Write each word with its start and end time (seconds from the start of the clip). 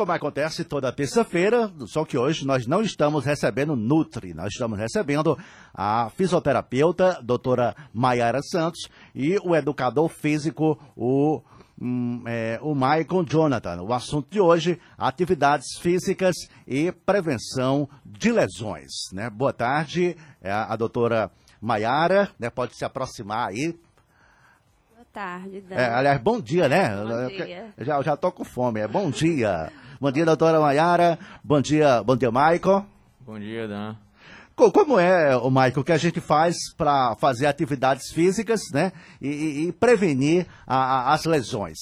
como 0.00 0.12
acontece 0.12 0.64
toda 0.64 0.90
terça-feira, 0.90 1.70
só 1.86 2.06
que 2.06 2.16
hoje 2.16 2.46
nós 2.46 2.66
não 2.66 2.80
estamos 2.80 3.22
recebendo 3.22 3.76
Nutri, 3.76 4.32
nós 4.32 4.48
estamos 4.50 4.78
recebendo 4.78 5.38
a 5.74 6.08
fisioterapeuta, 6.16 7.20
doutora 7.22 7.76
Maiara 7.92 8.40
Santos, 8.40 8.88
e 9.14 9.36
o 9.44 9.54
educador 9.54 10.08
físico, 10.08 10.80
o, 10.96 11.42
hum, 11.78 12.22
é, 12.26 12.58
o 12.62 12.74
Michael 12.74 13.26
Jonathan. 13.28 13.82
O 13.82 13.92
assunto 13.92 14.30
de 14.30 14.40
hoje, 14.40 14.80
atividades 14.96 15.78
físicas 15.78 16.34
e 16.66 16.90
prevenção 16.90 17.86
de 18.02 18.32
lesões. 18.32 18.90
Né? 19.12 19.28
Boa 19.28 19.52
tarde, 19.52 20.16
é 20.40 20.50
a, 20.50 20.64
a 20.64 20.76
doutora 20.76 21.30
Maiara, 21.60 22.30
né? 22.38 22.48
pode 22.48 22.74
se 22.74 22.86
aproximar 22.86 23.48
aí, 23.48 23.78
tarde, 25.12 25.60
Dan. 25.60 25.76
É, 25.76 25.86
aliás, 25.86 26.20
bom 26.20 26.40
dia, 26.40 26.68
né? 26.68 26.88
Bom 26.96 27.26
dia. 27.26 27.74
Eu 27.76 27.84
já, 27.84 28.02
já 28.02 28.16
tô 28.16 28.30
com 28.32 28.44
fome, 28.44 28.80
é 28.80 28.88
bom 28.88 29.10
dia. 29.10 29.70
bom 30.00 30.10
dia, 30.10 30.24
doutora 30.24 30.60
Maiara. 30.60 31.18
Bom 31.44 31.60
dia, 31.60 32.02
bom 32.02 32.16
dia, 32.16 32.30
Michael. 32.30 32.84
Bom 33.20 33.38
dia, 33.38 33.68
Dan. 33.68 33.96
Co- 34.56 34.72
Como 34.72 34.98
é, 34.98 35.36
o 35.36 35.50
Michael, 35.50 35.84
que 35.84 35.92
a 35.92 35.96
gente 35.98 36.20
faz 36.20 36.56
para 36.76 37.14
fazer 37.16 37.46
atividades 37.46 38.10
físicas, 38.12 38.60
né? 38.72 38.92
E, 39.20 39.28
e- 39.28 39.68
e 39.68 39.72
prevenir 39.72 40.46
a- 40.66 40.76
a- 41.10 41.14
as 41.14 41.24
lesões? 41.24 41.78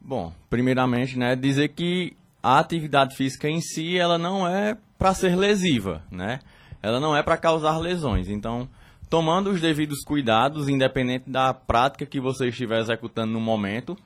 Bom, 0.00 0.32
primeiramente, 0.48 1.18
né, 1.18 1.36
dizer 1.36 1.68
que 1.68 2.16
a 2.42 2.58
atividade 2.58 3.14
física 3.16 3.48
em 3.48 3.60
si, 3.60 3.98
ela 3.98 4.16
não 4.18 4.46
é 4.48 4.76
para 4.98 5.14
ser 5.14 5.36
lesiva, 5.36 6.02
né? 6.10 6.40
Ela 6.82 6.98
não 6.98 7.14
é 7.14 7.22
para 7.22 7.36
causar 7.36 7.76
lesões. 7.78 8.28
Então, 8.28 8.68
tomando 9.10 9.50
os 9.50 9.60
devidos 9.60 10.02
cuidados, 10.02 10.68
independente 10.68 11.28
da 11.28 11.52
prática 11.52 12.06
que 12.06 12.18
você 12.20 12.48
estiver 12.48 12.80
executando 12.80 13.32
no 13.32 13.40
momento, 13.40 13.96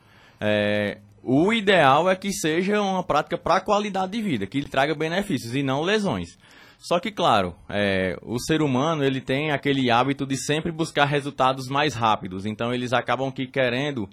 é, 0.40 0.98
o 1.24 1.52
ideal 1.52 2.08
é 2.10 2.14
que 2.14 2.32
seja 2.32 2.80
uma 2.80 3.02
prática 3.02 3.38
para 3.38 3.60
qualidade 3.60 4.12
de 4.12 4.22
vida, 4.22 4.46
que 4.46 4.60
lhe 4.60 4.68
traga 4.68 4.94
benefícios 4.94 5.54
e 5.54 5.62
não 5.62 5.82
lesões. 5.82 6.38
Só 6.78 7.00
que, 7.00 7.10
claro, 7.10 7.54
é, 7.68 8.18
o 8.22 8.38
ser 8.38 8.60
humano 8.60 9.02
ele 9.02 9.22
tem 9.22 9.50
aquele 9.50 9.90
hábito 9.90 10.26
de 10.26 10.36
sempre 10.36 10.70
buscar 10.70 11.06
resultados 11.06 11.66
mais 11.68 11.94
rápidos. 11.94 12.44
Então, 12.44 12.74
eles 12.74 12.92
acabam 12.92 13.32
que 13.32 13.46
querendo 13.46 14.06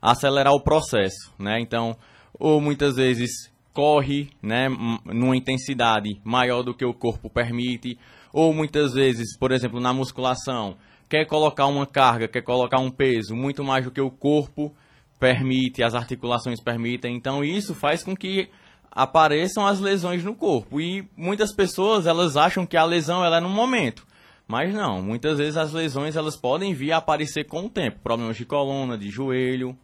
acelerar 0.00 0.52
o 0.52 0.60
processo, 0.60 1.32
né? 1.38 1.58
Então, 1.58 1.96
ou 2.38 2.60
muitas 2.60 2.96
vezes 2.96 3.50
corre, 3.72 4.28
né, 4.42 4.68
numa 5.06 5.36
intensidade 5.36 6.20
maior 6.24 6.62
do 6.62 6.74
que 6.74 6.84
o 6.84 6.92
corpo 6.92 7.30
permite, 7.30 7.96
ou 8.32 8.52
muitas 8.52 8.92
vezes, 8.92 9.38
por 9.38 9.52
exemplo, 9.52 9.80
na 9.80 9.94
musculação, 9.94 10.76
quer 11.08 11.24
colocar 11.24 11.66
uma 11.66 11.86
carga, 11.86 12.28
quer 12.28 12.42
colocar 12.42 12.80
um 12.80 12.90
peso 12.90 13.34
muito 13.34 13.64
mais 13.64 13.84
do 13.84 13.90
que 13.90 14.00
o 14.00 14.10
corpo 14.10 14.74
permite, 15.18 15.82
as 15.82 15.94
articulações 15.94 16.60
permitem. 16.60 17.16
Então, 17.16 17.42
isso 17.44 17.74
faz 17.74 18.02
com 18.02 18.16
que 18.16 18.48
apareçam 18.90 19.66
as 19.66 19.80
lesões 19.80 20.24
no 20.24 20.34
corpo. 20.34 20.80
E 20.80 21.08
muitas 21.16 21.52
pessoas, 21.54 22.06
elas 22.06 22.36
acham 22.36 22.64
que 22.66 22.76
a 22.76 22.84
lesão 22.84 23.24
ela 23.24 23.36
é 23.38 23.40
no 23.40 23.48
momento. 23.48 24.06
Mas 24.46 24.72
não, 24.74 25.02
muitas 25.02 25.36
vezes 25.38 25.56
as 25.56 25.72
lesões 25.72 26.16
elas 26.16 26.36
podem 26.36 26.72
vir 26.72 26.92
a 26.92 26.96
aparecer 26.96 27.44
com 27.44 27.66
o 27.66 27.68
tempo. 27.68 27.98
Problemas 28.02 28.36
de 28.36 28.46
coluna, 28.46 28.96
de 28.96 29.10
joelho. 29.10 29.76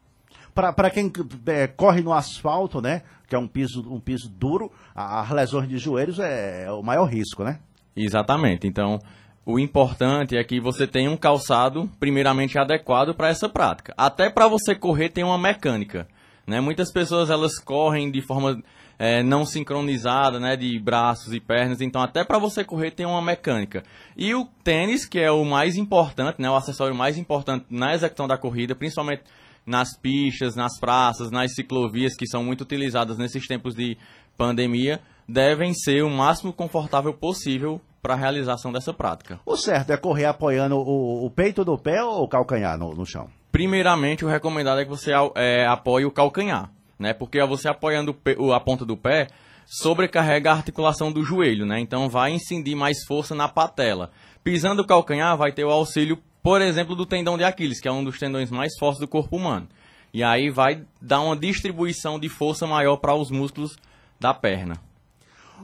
Para 0.54 0.88
quem 0.88 1.12
é, 1.46 1.66
corre 1.66 2.00
no 2.00 2.12
asfalto, 2.12 2.80
né? 2.80 3.02
Que 3.28 3.34
é 3.34 3.38
um 3.38 3.46
piso, 3.48 3.82
um 3.92 3.98
piso 4.00 4.28
duro, 4.30 4.70
a- 4.94 5.20
as 5.20 5.30
lesões 5.30 5.68
de 5.68 5.76
joelhos 5.78 6.18
é, 6.20 6.70
o 6.70 6.80
maior 6.82 7.06
risco, 7.06 7.42
né? 7.42 7.58
Exatamente. 7.96 8.66
Então, 8.66 8.98
o 9.46 9.58
importante 9.58 10.36
é 10.36 10.42
que 10.42 10.58
você 10.58 10.86
tenha 10.86 11.10
um 11.10 11.16
calçado 11.16 11.90
primeiramente 12.00 12.58
adequado 12.58 13.14
para 13.14 13.28
essa 13.28 13.48
prática. 13.48 13.92
Até 13.96 14.30
para 14.30 14.48
você 14.48 14.74
correr 14.74 15.10
tem 15.10 15.22
uma 15.22 15.38
mecânica. 15.38 16.08
Né? 16.46 16.60
Muitas 16.60 16.90
pessoas 16.90 17.28
elas 17.28 17.58
correm 17.58 18.10
de 18.10 18.22
forma 18.22 18.62
eh, 18.98 19.22
não 19.22 19.44
sincronizada, 19.44 20.40
né? 20.40 20.56
de 20.56 20.78
braços 20.78 21.34
e 21.34 21.40
pernas. 21.40 21.82
Então, 21.82 22.00
até 22.02 22.24
para 22.24 22.38
você 22.38 22.64
correr 22.64 22.90
tem 22.90 23.04
uma 23.04 23.20
mecânica. 23.20 23.82
E 24.16 24.34
o 24.34 24.46
tênis, 24.62 25.04
que 25.04 25.18
é 25.18 25.30
o 25.30 25.44
mais 25.44 25.76
importante, 25.76 26.40
né? 26.40 26.48
o 26.48 26.56
acessório 26.56 26.94
mais 26.94 27.18
importante 27.18 27.66
na 27.68 27.94
execução 27.94 28.26
da 28.26 28.38
corrida, 28.38 28.74
principalmente 28.74 29.24
nas 29.66 29.96
pistas, 29.98 30.56
nas 30.56 30.78
praças, 30.78 31.30
nas 31.30 31.54
ciclovias 31.54 32.14
que 32.16 32.26
são 32.26 32.42
muito 32.42 32.62
utilizadas 32.62 33.18
nesses 33.18 33.46
tempos 33.46 33.74
de 33.74 33.96
pandemia, 34.38 35.00
devem 35.28 35.72
ser 35.74 36.02
o 36.02 36.10
máximo 36.10 36.52
confortável 36.52 37.12
possível 37.12 37.80
para 38.04 38.12
a 38.12 38.18
realização 38.18 38.70
dessa 38.70 38.92
prática. 38.92 39.40
O 39.46 39.56
certo 39.56 39.90
é 39.90 39.96
correr 39.96 40.26
apoiando 40.26 40.76
o, 40.76 41.24
o 41.24 41.30
peito 41.30 41.64
do 41.64 41.78
pé 41.78 42.04
ou 42.04 42.24
o 42.24 42.28
calcanhar 42.28 42.76
no, 42.76 42.94
no 42.94 43.06
chão? 43.06 43.30
Primeiramente, 43.50 44.26
o 44.26 44.28
recomendado 44.28 44.78
é 44.78 44.84
que 44.84 44.90
você 44.90 45.10
é, 45.34 45.66
apoie 45.66 46.04
o 46.04 46.10
calcanhar, 46.10 46.70
né? 46.98 47.14
Porque 47.14 47.42
você 47.46 47.66
apoiando 47.66 48.14
a 48.54 48.60
ponta 48.60 48.84
do 48.84 48.94
pé, 48.94 49.28
sobrecarrega 49.64 50.50
a 50.50 50.56
articulação 50.56 51.10
do 51.10 51.24
joelho, 51.24 51.64
né? 51.64 51.80
Então 51.80 52.06
vai 52.10 52.32
incidir 52.32 52.74
mais 52.74 53.02
força 53.06 53.34
na 53.34 53.48
patela. 53.48 54.10
Pisando 54.42 54.82
o 54.82 54.86
calcanhar, 54.86 55.34
vai 55.38 55.50
ter 55.50 55.64
o 55.64 55.70
auxílio, 55.70 56.18
por 56.42 56.60
exemplo, 56.60 56.94
do 56.94 57.06
tendão 57.06 57.38
de 57.38 57.44
Aquiles, 57.44 57.80
que 57.80 57.88
é 57.88 57.92
um 57.92 58.04
dos 58.04 58.18
tendões 58.18 58.50
mais 58.50 58.72
fortes 58.78 59.00
do 59.00 59.08
corpo 59.08 59.34
humano. 59.34 59.66
E 60.12 60.22
aí 60.22 60.50
vai 60.50 60.82
dar 61.00 61.22
uma 61.22 61.34
distribuição 61.34 62.20
de 62.20 62.28
força 62.28 62.66
maior 62.66 62.98
para 62.98 63.14
os 63.14 63.30
músculos 63.30 63.78
da 64.20 64.34
perna. 64.34 64.74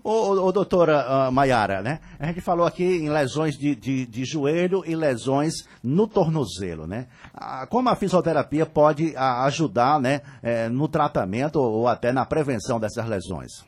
Ô, 0.02 0.46
ô, 0.46 0.52
doutora 0.52 1.04
ah, 1.06 1.30
Maiara, 1.30 1.82
né? 1.82 2.00
A 2.18 2.26
gente 2.26 2.40
falou 2.40 2.66
aqui 2.66 2.84
em 2.84 3.10
lesões 3.10 3.56
de, 3.56 3.74
de, 3.74 4.06
de 4.06 4.24
joelho 4.24 4.82
e 4.86 4.96
lesões 4.96 5.52
no 5.82 6.06
tornozelo, 6.06 6.86
né? 6.86 7.06
Ah, 7.34 7.66
como 7.66 7.88
a 7.88 7.96
fisioterapia 7.96 8.64
pode 8.64 9.14
ah, 9.16 9.44
ajudar, 9.44 10.00
né, 10.00 10.22
eh, 10.42 10.68
no 10.68 10.88
tratamento 10.88 11.56
ou 11.56 11.86
até 11.86 12.12
na 12.12 12.24
prevenção 12.24 12.80
dessas 12.80 13.06
lesões? 13.06 13.64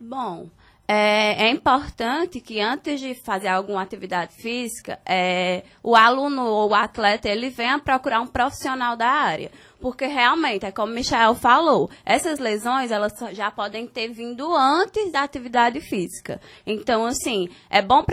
Bom, 0.00 0.48
é, 0.92 1.44
é 1.44 1.50
importante 1.50 2.40
que 2.40 2.60
antes 2.60 2.98
de 2.98 3.14
fazer 3.14 3.46
alguma 3.46 3.80
atividade 3.80 4.34
física, 4.34 4.98
é, 5.06 5.62
o 5.84 5.94
aluno 5.94 6.44
ou 6.44 6.70
o 6.70 6.74
atleta 6.74 7.28
ele 7.28 7.48
venha 7.48 7.78
procurar 7.78 8.20
um 8.20 8.26
profissional 8.26 8.96
da 8.96 9.06
área. 9.06 9.52
Porque 9.80 10.06
realmente, 10.06 10.66
é 10.66 10.70
como 10.72 10.92
o 10.92 10.94
Michel 10.94 11.34
falou, 11.34 11.90
essas 12.04 12.38
lesões 12.38 12.90
elas 12.90 13.12
já 13.32 13.50
podem 13.50 13.86
ter 13.86 14.08
vindo 14.08 14.54
antes 14.54 15.10
da 15.10 15.22
atividade 15.22 15.80
física. 15.80 16.40
Então, 16.66 17.06
assim, 17.06 17.48
é 17.70 17.80
bom 17.80 18.04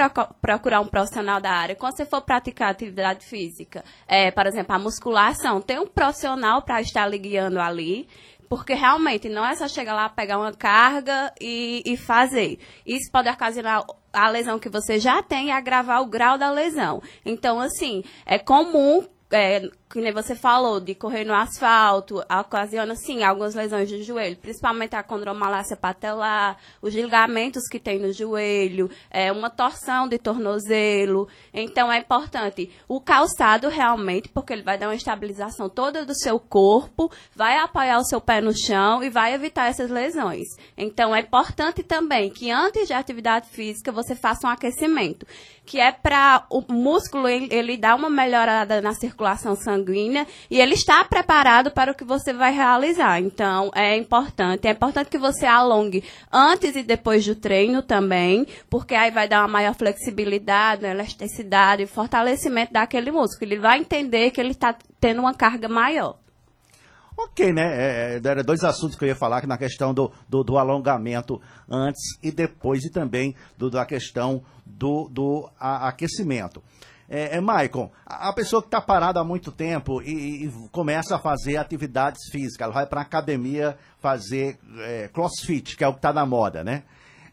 procurar 0.41 0.79
um 0.79 0.87
profissional 0.87 1.41
da 1.41 1.51
área. 1.51 1.75
Quando 1.75 1.97
você 1.97 2.05
for 2.05 2.21
praticar 2.21 2.71
atividade 2.71 3.25
física, 3.25 3.83
é, 4.07 4.31
por 4.31 4.45
exemplo, 4.47 4.73
a 4.73 4.79
musculação, 4.79 5.61
tem 5.61 5.79
um 5.79 5.87
profissional 5.87 6.61
para 6.61 6.81
estar 6.81 7.07
lhe 7.07 7.17
guiando 7.17 7.59
ali. 7.59 8.07
Porque 8.49 8.73
realmente 8.73 9.27
não 9.27 9.45
é 9.45 9.55
só 9.55 9.67
chegar 9.67 9.93
lá, 9.93 10.07
pegar 10.07 10.37
uma 10.39 10.53
carga 10.53 11.33
e, 11.39 11.83
e 11.85 11.97
fazer. 11.97 12.59
Isso 12.85 13.11
pode 13.11 13.27
ocasionar 13.27 13.83
a 14.13 14.29
lesão 14.29 14.57
que 14.57 14.69
você 14.69 14.99
já 14.99 15.21
tem 15.21 15.47
e 15.47 15.51
agravar 15.51 16.01
o 16.01 16.05
grau 16.05 16.37
da 16.37 16.49
lesão. 16.49 17.01
Então, 17.25 17.59
assim, 17.59 18.03
é 18.25 18.39
comum, 18.39 19.05
é, 19.29 19.69
que 19.89 20.01
nem 20.01 20.11
você 20.11 20.35
falou, 20.35 20.81
de 20.81 20.93
correr 20.93 21.23
no 21.23 21.33
asfalto, 21.33 22.21
ocasiona, 22.39 22.93
sim, 22.95 23.23
algumas 23.23 23.55
lesões 23.55 23.87
de 23.87 24.03
joelho, 24.03 24.35
principalmente 24.35 24.95
a 24.95 25.03
condromalácia 25.03 25.77
patelar, 25.77 26.57
os 26.81 26.93
ligamentos 26.93 27.67
que 27.69 27.79
tem 27.79 27.97
no 27.97 28.11
joelho, 28.11 28.89
é, 29.09 29.31
uma 29.31 29.49
torção 29.49 30.07
de 30.07 30.17
tornozelo. 30.17 31.29
Então, 31.53 31.91
é 31.91 31.99
importante 31.99 32.69
o 32.87 32.99
calçado 32.99 33.69
realmente, 33.69 34.27
porque 34.27 34.51
ele 34.51 34.61
vai 34.61 34.77
dar 34.77 34.89
uma 34.89 34.95
estabilização 34.95 35.69
toda 35.69 36.05
do 36.05 36.13
seu 36.13 36.37
corpo, 36.37 37.09
vai 37.33 37.57
apoiar 37.57 37.97
o 37.99 38.05
seu 38.05 38.19
pé 38.19 38.41
no 38.41 38.51
chão 38.57 39.01
e 39.01 39.09
vai 39.09 39.33
evitar 39.33 39.69
essas 39.69 39.89
lesões. 39.89 40.47
Então, 40.77 41.15
é 41.15 41.21
importante 41.21 41.81
também 41.81 42.29
que 42.29 42.51
antes 42.51 42.87
de 42.87 42.93
atividade 42.93 43.47
física 43.47 43.91
você 43.91 44.15
faça 44.15 44.47
um 44.47 44.49
aquecimento, 44.49 45.25
que 45.65 45.79
é 45.79 45.93
para 45.93 46.45
o 46.49 46.61
músculo 46.69 47.27
ele, 47.27 47.77
dar 47.77 47.95
uma 47.95 48.09
melhorada 48.09 48.81
na 48.81 48.93
circulação 48.93 49.55
sanguínea 49.55 49.76
e 50.49 50.59
ele 50.59 50.73
está 50.73 51.03
preparado 51.05 51.71
para 51.71 51.91
o 51.91 51.95
que 51.95 52.03
você 52.03 52.33
vai 52.33 52.53
realizar. 52.53 53.19
Então, 53.19 53.69
é 53.75 53.95
importante. 53.97 54.67
É 54.67 54.71
importante 54.71 55.09
que 55.09 55.17
você 55.17 55.45
alongue 55.45 56.03
antes 56.31 56.75
e 56.75 56.83
depois 56.83 57.25
do 57.25 57.35
treino 57.35 57.81
também, 57.81 58.45
porque 58.69 58.95
aí 58.95 59.11
vai 59.11 59.27
dar 59.27 59.41
uma 59.41 59.47
maior 59.47 59.75
flexibilidade, 59.75 60.85
elasticidade, 60.85 61.85
fortalecimento 61.85 62.73
daquele 62.73 63.11
músculo. 63.11 63.51
Ele 63.51 63.59
vai 63.59 63.79
entender 63.79 64.31
que 64.31 64.39
ele 64.41 64.51
está 64.51 64.75
tendo 64.99 65.19
uma 65.19 65.33
carga 65.33 65.67
maior. 65.67 66.17
Ok, 67.19 67.51
né? 67.51 67.63
É, 67.63 68.21
é, 68.23 68.27
eram 68.29 68.43
dois 68.43 68.63
assuntos 68.63 68.95
que 68.95 69.03
eu 69.03 69.07
ia 69.09 69.15
falar, 69.15 69.41
que 69.41 69.47
na 69.47 69.57
questão 69.57 69.91
do, 69.91 70.11
do, 70.29 70.43
do 70.43 70.55
alongamento 70.55 71.41
antes 71.67 71.99
e 72.21 72.31
depois, 72.31 72.83
e 72.83 72.91
também 72.91 73.35
do, 73.57 73.71
da 73.71 73.83
questão 73.87 74.43
do, 74.63 75.09
do 75.09 75.49
a- 75.59 75.87
aquecimento. 75.87 76.61
É, 77.09 77.37
é, 77.37 77.41
Maicon, 77.41 77.89
a, 78.05 78.33
pessoa 78.33 78.61
que 78.61 78.67
está 78.67 78.81
parada 78.81 79.21
há 79.21 79.23
muito 79.23 79.49
tempo 79.49 80.01
e, 80.01 80.45
e 80.45 80.51
começa 80.71 81.15
a 81.15 81.19
fazer 81.19 81.55
atividades 81.55 82.29
físicas, 82.29 82.65
ela 82.65 82.73
vai 82.73 82.85
para 82.85 82.99
a 82.99 83.03
academia 83.03 83.77
fazer 83.99 84.59
é, 84.79 85.07
crossfit, 85.07 85.77
que 85.77 85.83
é 85.85 85.87
o 85.87 85.93
que 85.93 85.99
está 85.99 86.11
na 86.11 86.25
moda, 86.25 86.65
né? 86.65 86.83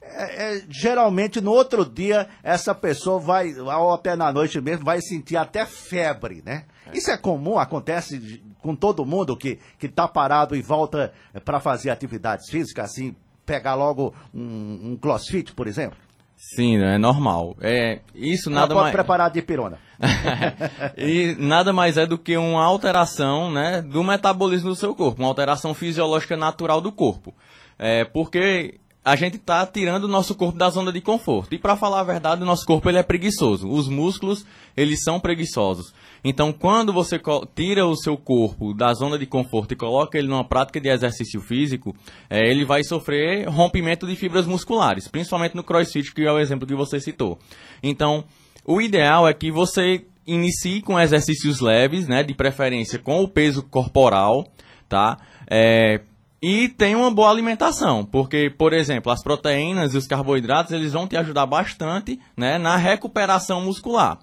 É, 0.00 0.58
é, 0.58 0.64
geralmente 0.68 1.40
no 1.40 1.50
outro 1.50 1.84
dia 1.84 2.28
essa 2.42 2.74
pessoa 2.74 3.18
vai, 3.18 3.52
ou 3.58 3.94
até 3.94 4.14
na 4.14 4.32
noite 4.32 4.60
mesmo, 4.60 4.84
vai 4.84 5.00
sentir 5.00 5.36
até 5.36 5.66
febre, 5.66 6.40
né? 6.44 6.66
Isso 6.92 7.10
é 7.10 7.16
comum, 7.16 7.58
acontece 7.58 8.44
com 8.60 8.76
todo 8.76 9.04
mundo 9.04 9.36
que, 9.36 9.58
que 9.78 9.88
tá 9.88 10.06
parado 10.06 10.54
e 10.54 10.62
volta 10.62 11.12
para 11.44 11.58
fazer 11.58 11.90
atividades 11.90 12.48
físicas, 12.48 12.90
assim, 12.90 13.16
pegar 13.44 13.74
logo 13.74 14.14
um, 14.32 14.92
um 14.92 14.96
crossfit, 14.96 15.52
por 15.52 15.66
exemplo? 15.66 15.98
Sim, 16.36 16.82
é 16.82 16.98
normal. 16.98 17.56
É, 17.60 18.00
isso 18.14 18.50
Ela 18.50 18.60
nada 18.60 18.74
mais. 18.74 18.92
preparar 18.92 19.30
de 19.30 19.40
pirona. 19.40 19.78
e 20.96 21.36
nada 21.38 21.72
mais 21.72 21.96
é 21.96 22.06
do 22.06 22.18
que 22.18 22.36
uma 22.36 22.64
alteração 22.64 23.50
né, 23.50 23.80
do 23.82 24.02
metabolismo 24.02 24.70
do 24.70 24.76
seu 24.76 24.94
corpo, 24.94 25.22
uma 25.22 25.28
alteração 25.28 25.72
fisiológica 25.72 26.36
natural 26.36 26.80
do 26.80 26.92
corpo. 26.92 27.34
É, 27.78 28.04
porque 28.04 28.78
a 29.04 29.16
gente 29.16 29.36
está 29.36 29.66
tirando 29.66 30.04
o 30.04 30.08
nosso 30.08 30.34
corpo 30.34 30.56
da 30.56 30.70
zona 30.70 30.90
de 30.90 31.00
conforto. 31.00 31.54
E 31.54 31.58
para 31.58 31.76
falar 31.76 32.00
a 32.00 32.04
verdade, 32.04 32.42
o 32.42 32.46
nosso 32.46 32.64
corpo 32.64 32.88
ele 32.88 32.96
é 32.96 33.02
preguiçoso. 33.02 33.68
Os 33.68 33.86
músculos, 33.86 34.46
eles 34.74 35.02
são 35.04 35.20
preguiçosos. 35.20 35.92
Então, 36.24 36.54
quando 36.54 36.90
você 36.90 37.20
tira 37.54 37.84
o 37.84 37.94
seu 37.94 38.16
corpo 38.16 38.72
da 38.72 38.94
zona 38.94 39.18
de 39.18 39.26
conforto 39.26 39.72
e 39.72 39.76
coloca 39.76 40.16
ele 40.16 40.28
numa 40.28 40.44
prática 40.44 40.80
de 40.80 40.88
exercício 40.88 41.38
físico, 41.42 41.94
é, 42.30 42.48
ele 42.48 42.64
vai 42.64 42.82
sofrer 42.82 43.46
rompimento 43.46 44.06
de 44.06 44.16
fibras 44.16 44.46
musculares, 44.46 45.06
principalmente 45.06 45.54
no 45.54 45.62
crossfit, 45.62 46.14
que 46.14 46.22
é 46.22 46.32
o 46.32 46.38
exemplo 46.38 46.66
que 46.66 46.74
você 46.74 46.98
citou. 46.98 47.38
Então, 47.82 48.24
o 48.64 48.80
ideal 48.80 49.28
é 49.28 49.34
que 49.34 49.52
você 49.52 50.06
inicie 50.26 50.80
com 50.80 50.98
exercícios 50.98 51.60
leves, 51.60 52.08
né, 52.08 52.22
de 52.22 52.32
preferência 52.32 52.98
com 52.98 53.22
o 53.22 53.28
peso 53.28 53.62
corporal, 53.62 54.46
tá? 54.88 55.18
É, 55.46 56.00
e 56.46 56.68
tenha 56.68 56.98
uma 56.98 57.10
boa 57.10 57.30
alimentação, 57.30 58.04
porque, 58.04 58.50
por 58.50 58.74
exemplo, 58.74 59.10
as 59.10 59.22
proteínas 59.22 59.94
e 59.94 59.96
os 59.96 60.06
carboidratos, 60.06 60.72
eles 60.72 60.92
vão 60.92 61.08
te 61.08 61.16
ajudar 61.16 61.46
bastante, 61.46 62.20
né, 62.36 62.58
na 62.58 62.76
recuperação 62.76 63.62
muscular. 63.62 64.18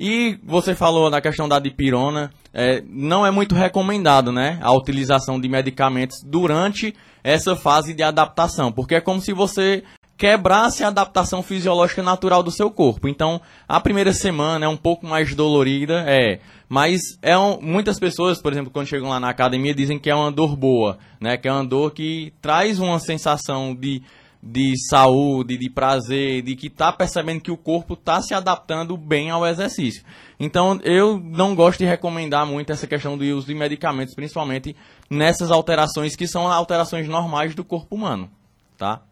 E 0.00 0.38
você 0.42 0.74
falou 0.74 1.10
na 1.10 1.20
questão 1.20 1.46
da 1.46 1.58
dipirona, 1.58 2.30
é, 2.54 2.82
não 2.88 3.26
é 3.26 3.30
muito 3.30 3.54
recomendado, 3.54 4.32
né, 4.32 4.58
a 4.62 4.72
utilização 4.72 5.38
de 5.38 5.46
medicamentos 5.46 6.22
durante 6.24 6.94
essa 7.22 7.54
fase 7.54 7.92
de 7.92 8.02
adaptação, 8.02 8.72
porque 8.72 8.94
é 8.94 9.00
como 9.02 9.20
se 9.20 9.34
você 9.34 9.84
quebrasse 10.18 10.82
a 10.82 10.88
adaptação 10.88 11.44
fisiológica 11.44 12.02
natural 12.02 12.42
do 12.42 12.50
seu 12.50 12.68
corpo. 12.72 13.06
Então, 13.06 13.40
a 13.68 13.78
primeira 13.78 14.12
semana 14.12 14.66
é 14.66 14.68
um 14.68 14.76
pouco 14.76 15.06
mais 15.06 15.32
dolorida, 15.32 16.04
é, 16.08 16.40
mas 16.68 17.00
é 17.22 17.38
um, 17.38 17.60
muitas 17.62 18.00
pessoas, 18.00 18.42
por 18.42 18.52
exemplo, 18.52 18.70
quando 18.70 18.88
chegam 18.88 19.08
lá 19.08 19.20
na 19.20 19.30
academia, 19.30 19.72
dizem 19.72 19.96
que 19.96 20.10
é 20.10 20.14
uma 20.14 20.32
dor 20.32 20.56
boa, 20.56 20.98
né, 21.20 21.36
que 21.36 21.46
é 21.46 21.52
uma 21.52 21.64
dor 21.64 21.92
que 21.92 22.32
traz 22.42 22.80
uma 22.80 22.98
sensação 22.98 23.74
de 23.74 24.02
de 24.40 24.74
saúde, 24.88 25.58
de 25.58 25.68
prazer, 25.68 26.42
de 26.42 26.54
que 26.54 26.68
está 26.68 26.92
percebendo 26.92 27.40
que 27.40 27.50
o 27.50 27.56
corpo 27.56 27.94
está 27.94 28.22
se 28.22 28.32
adaptando 28.32 28.96
bem 28.96 29.30
ao 29.30 29.44
exercício. 29.44 30.04
Então, 30.38 30.78
eu 30.84 31.18
não 31.18 31.56
gosto 31.56 31.80
de 31.80 31.84
recomendar 31.84 32.46
muito 32.46 32.70
essa 32.70 32.86
questão 32.86 33.18
do 33.18 33.24
uso 33.24 33.48
de 33.48 33.54
medicamentos, 33.54 34.14
principalmente 34.14 34.76
nessas 35.10 35.50
alterações 35.50 36.14
que 36.14 36.28
são 36.28 36.46
alterações 36.46 37.08
normais 37.08 37.52
do 37.52 37.64
corpo 37.64 37.96
humano, 37.96 38.30
tá? 38.76 39.02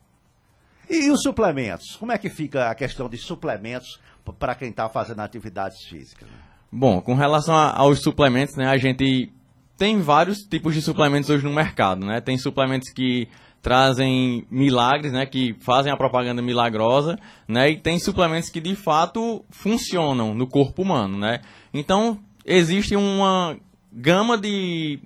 E, 0.89 1.11
os 1.11 1.23
suplementos? 1.23 1.97
Como 1.97 2.13
é 2.13 2.19
que 2.19 2.29
fica 2.29 2.71
a 2.71 2.75
questão 2.75 3.09
de 3.09 3.17
suplementos 3.17 4.01
para 4.39 4.55
quem 4.55 4.71
está 4.71 4.89
fazendo 4.89 5.21
atividades 5.21 5.85
físicas? 5.85 6.29
Bom, 6.71 7.01
com 7.01 7.15
relação 7.15 7.55
a, 7.57 7.77
aos 7.77 8.01
suplementos, 8.03 8.57
né, 8.57 8.67
a 8.67 8.77
gente 8.77 9.33
tem 9.77 10.01
vários 10.01 10.39
tipos 10.39 10.75
de 10.75 10.83
suplementos 10.83 11.31
hoje 11.31 11.45
no 11.45 11.53
mercado, 11.53 12.05
né? 12.05 12.21
Tem 12.21 12.39
suplementos 12.39 12.91
que 12.91 13.29
trazem 13.61 14.47
milagres, 14.51 15.13
né, 15.13 15.27
que 15.27 15.57
fazem 15.61 15.93
a 15.93 15.97
propaganda 15.97 16.41
milagrosa, 16.41 17.19
né, 17.49 17.71
e 17.71 17.77
tem 17.77 17.99
suplementos 17.99 18.49
que 18.49 18.61
de 18.61 18.77
fato 18.77 19.45
funcionam 19.51 20.35
no 20.35 20.47
corpo 20.47 20.83
humano, 20.83 21.19
né. 21.19 21.41
Então 21.75 22.19
existe 22.45 22.95
uma 22.95 23.57
gama 23.93 24.39
de 24.39 25.01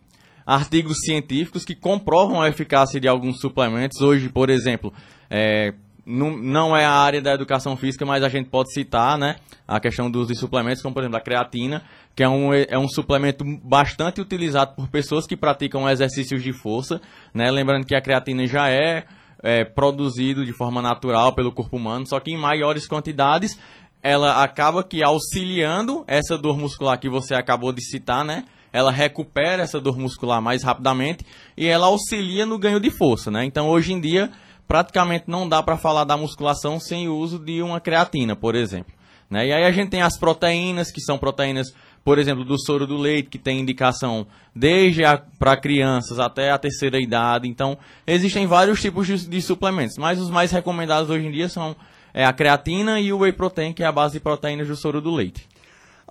artigos 0.50 0.96
científicos 1.04 1.64
que 1.64 1.76
comprovam 1.76 2.42
a 2.42 2.48
eficácia 2.48 3.00
de 3.00 3.06
alguns 3.06 3.38
suplementos. 3.38 4.00
Hoje, 4.00 4.28
por 4.28 4.50
exemplo, 4.50 4.92
é, 5.30 5.72
não, 6.04 6.36
não 6.36 6.76
é 6.76 6.84
a 6.84 6.90
área 6.90 7.22
da 7.22 7.32
educação 7.32 7.76
física, 7.76 8.04
mas 8.04 8.24
a 8.24 8.28
gente 8.28 8.50
pode 8.50 8.72
citar, 8.72 9.16
né, 9.16 9.36
a 9.66 9.78
questão 9.78 10.10
dos 10.10 10.36
suplementos, 10.36 10.82
como 10.82 10.92
por 10.92 11.04
exemplo 11.04 11.18
a 11.18 11.20
creatina, 11.20 11.84
que 12.16 12.24
é 12.24 12.28
um, 12.28 12.52
é 12.52 12.76
um 12.76 12.88
suplemento 12.88 13.44
bastante 13.62 14.20
utilizado 14.20 14.74
por 14.74 14.88
pessoas 14.88 15.24
que 15.24 15.36
praticam 15.36 15.88
exercícios 15.88 16.42
de 16.42 16.52
força, 16.52 17.00
né? 17.32 17.48
Lembrando 17.48 17.86
que 17.86 17.94
a 17.94 18.00
creatina 18.00 18.44
já 18.48 18.68
é, 18.68 19.04
é 19.44 19.64
produzido 19.64 20.44
de 20.44 20.52
forma 20.52 20.82
natural 20.82 21.32
pelo 21.32 21.52
corpo 21.52 21.76
humano, 21.76 22.08
só 22.08 22.18
que 22.18 22.32
em 22.32 22.36
maiores 22.36 22.88
quantidades 22.88 23.56
ela 24.02 24.42
acaba 24.42 24.82
que 24.82 25.00
auxiliando 25.00 26.02
essa 26.08 26.36
dor 26.36 26.58
muscular 26.58 26.98
que 26.98 27.08
você 27.08 27.34
acabou 27.34 27.72
de 27.72 27.84
citar, 27.84 28.24
né? 28.24 28.46
Ela 28.72 28.90
recupera 28.90 29.62
essa 29.62 29.80
dor 29.80 29.98
muscular 29.98 30.40
mais 30.40 30.62
rapidamente 30.62 31.24
e 31.56 31.66
ela 31.66 31.86
auxilia 31.86 32.46
no 32.46 32.58
ganho 32.58 32.80
de 32.80 32.90
força, 32.90 33.30
né? 33.30 33.44
Então 33.44 33.68
hoje 33.68 33.92
em 33.92 34.00
dia 34.00 34.30
praticamente 34.66 35.24
não 35.26 35.48
dá 35.48 35.62
para 35.62 35.76
falar 35.76 36.04
da 36.04 36.16
musculação 36.16 36.78
sem 36.78 37.08
o 37.08 37.16
uso 37.16 37.38
de 37.38 37.60
uma 37.60 37.80
creatina, 37.80 38.36
por 38.36 38.54
exemplo. 38.54 38.94
Né? 39.28 39.48
E 39.48 39.52
aí 39.52 39.64
a 39.64 39.72
gente 39.72 39.90
tem 39.90 40.02
as 40.02 40.16
proteínas, 40.16 40.92
que 40.92 41.00
são 41.00 41.18
proteínas 41.18 41.72
por 42.04 42.18
exemplo, 42.18 42.44
do 42.44 42.58
soro 42.58 42.86
do 42.86 42.96
leite, 42.96 43.28
que 43.28 43.38
tem 43.38 43.60
indicação 43.60 44.26
desde 44.54 45.02
para 45.38 45.56
crianças 45.56 46.18
até 46.18 46.50
a 46.50 46.58
terceira 46.58 46.98
idade. 46.98 47.48
Então, 47.48 47.76
existem 48.06 48.46
vários 48.46 48.80
tipos 48.80 49.06
de, 49.06 49.28
de, 49.28 49.42
suplementos, 49.42 49.96
mas 49.98 50.18
os 50.18 50.30
mais 50.30 50.50
recomendados 50.50 51.10
hoje 51.10 51.26
em 51.26 51.30
dia 51.30 51.48
são 51.48 51.76
é, 52.14 52.24
a 52.24 52.32
creatina 52.32 53.00
e 53.00 53.12
o 53.12 53.18
whey 53.18 53.32
protein, 53.32 53.72
que 53.72 53.82
é 53.82 53.86
a 53.86 53.92
base 53.92 54.14
de 54.14 54.20
proteínas 54.20 54.66
do 54.66 54.76
soro 54.76 55.00
do 55.00 55.10
leite. 55.10 55.46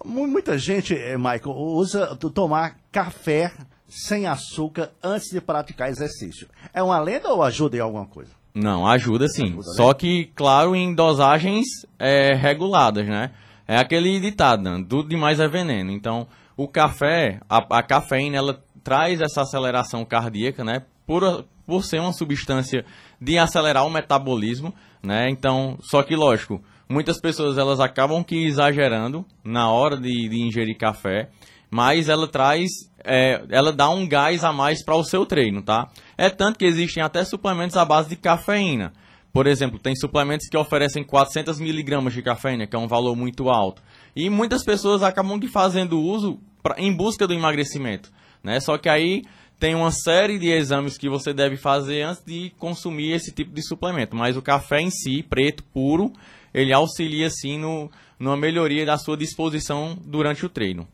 Muita 0.06 0.58
gente, 0.58 0.96
eh, 0.96 1.18
Michael, 1.18 1.56
usa 1.56 2.16
tomar 2.16 2.78
café 2.92 3.52
sem 3.88 4.28
açúcar 4.28 4.92
antes 5.04 5.30
de 5.32 5.42
praticar 5.42 5.90
exercício. 5.90 6.48
É 6.74 6.82
uma 6.82 7.00
lenda 7.00 7.30
ou 7.30 7.44
ajuda 7.44 7.78
em 7.78 7.82
alguma 7.82 8.06
coisa? 8.06 8.32
Não, 8.54 8.88
ajuda 8.88 9.28
sim. 9.28 9.46
Ajuda, 9.46 9.68
né? 9.68 9.74
Só 9.76 9.94
que, 9.94 10.26
claro, 10.36 10.76
em 10.76 10.94
dosagens 10.94 11.66
é, 11.98 12.34
reguladas, 12.34 13.08
né? 13.08 13.32
É 13.68 13.78
aquele 13.78 14.20
ditado, 14.20 14.64
né? 14.64 14.84
tudo 14.88 15.10
demais 15.10 15.40
é 15.40 15.48
veneno. 15.48 15.92
Então, 15.92 16.28
o 16.58 16.68
café, 16.68 17.40
a, 17.48 17.58
a, 17.78 17.84
cafeína, 17.84 18.38
ela 18.38 18.64
traz 18.84 19.22
essa 19.22 19.42
aceleração 19.42 20.04
cardíaca, 20.04 20.64
né? 20.64 20.84
Por, 21.06 21.46
por 21.66 21.84
ser 21.84 22.00
uma 22.00 22.14
substância 22.14 22.84
de 23.22 23.38
acelerar 23.38 23.86
o 23.86 23.90
metabolismo, 23.90 24.74
né? 25.04 25.30
Então, 25.30 25.78
só 25.82 26.02
que 26.02 26.16
lógico, 26.16 26.62
muitas 26.90 27.22
pessoas 27.22 27.58
elas 27.58 27.80
acabam 27.80 28.24
que 28.24 28.48
exagerando 28.48 29.24
na 29.44 29.72
hora 29.72 29.96
de, 29.96 30.28
de 30.28 30.42
ingerir 30.42 30.78
café, 30.78 31.30
mas 31.70 32.10
ela 32.10 32.28
traz, 32.28 32.68
é, 33.06 33.44
ela 33.50 33.72
dá 33.72 33.90
um 33.90 34.08
gás 34.08 34.44
a 34.44 34.52
mais 34.52 34.84
para 34.84 34.96
o 34.96 35.04
seu 35.04 35.26
treino, 35.26 35.62
tá? 35.62 35.88
É 36.18 36.30
tanto 36.30 36.58
que 36.58 36.66
existem 36.66 37.04
até 37.04 37.24
suplementos 37.24 37.78
à 37.78 37.86
base 37.86 38.10
de 38.10 38.16
cafeína. 38.16 38.92
Por 39.32 39.46
exemplo, 39.46 39.78
tem 39.78 39.96
suplementos 39.96 40.48
que 40.50 40.58
oferecem 40.58 41.04
400 41.04 41.60
miligramas 41.60 42.14
de 42.14 42.24
cafeína, 42.24 42.66
que 42.66 42.76
é 42.76 42.80
um 42.80 42.88
valor 42.88 43.16
muito 43.16 43.48
alto. 43.50 43.82
E 44.16 44.28
muitas 44.28 44.64
pessoas 44.64 45.04
acabam 45.04 45.40
fazendo 45.52 46.02
uso 46.02 46.40
pra, 46.64 46.76
em 46.80 46.92
busca 46.92 47.28
do 47.28 47.34
emagrecimento. 47.34 48.12
Né? 48.44 48.60
Só 48.60 48.76
que 48.80 48.90
aí 48.90 49.22
tem 49.60 49.76
uma 49.76 49.92
série 49.92 50.40
de 50.40 50.48
exames 50.50 50.98
que 50.98 51.08
você 51.08 51.32
deve 51.32 51.58
fazer 51.58 52.02
antes 52.02 52.24
de 52.26 52.52
consumir 52.58 53.12
esse 53.12 53.32
tipo 53.32 53.54
de 53.54 53.62
suplemento. 53.62 54.16
Mas 54.16 54.36
o 54.36 54.42
café 54.42 54.82
em 54.82 54.90
si, 54.90 55.22
preto, 55.22 55.64
puro, 55.66 56.12
ele 56.54 56.74
auxilia 56.74 57.30
sim 57.30 57.58
no, 57.58 57.90
numa 58.20 58.38
melhoria 58.38 58.86
da 58.86 58.98
sua 58.98 59.18
disposição 59.18 59.98
durante 60.06 60.46
o 60.46 60.50
treino. 60.50 60.88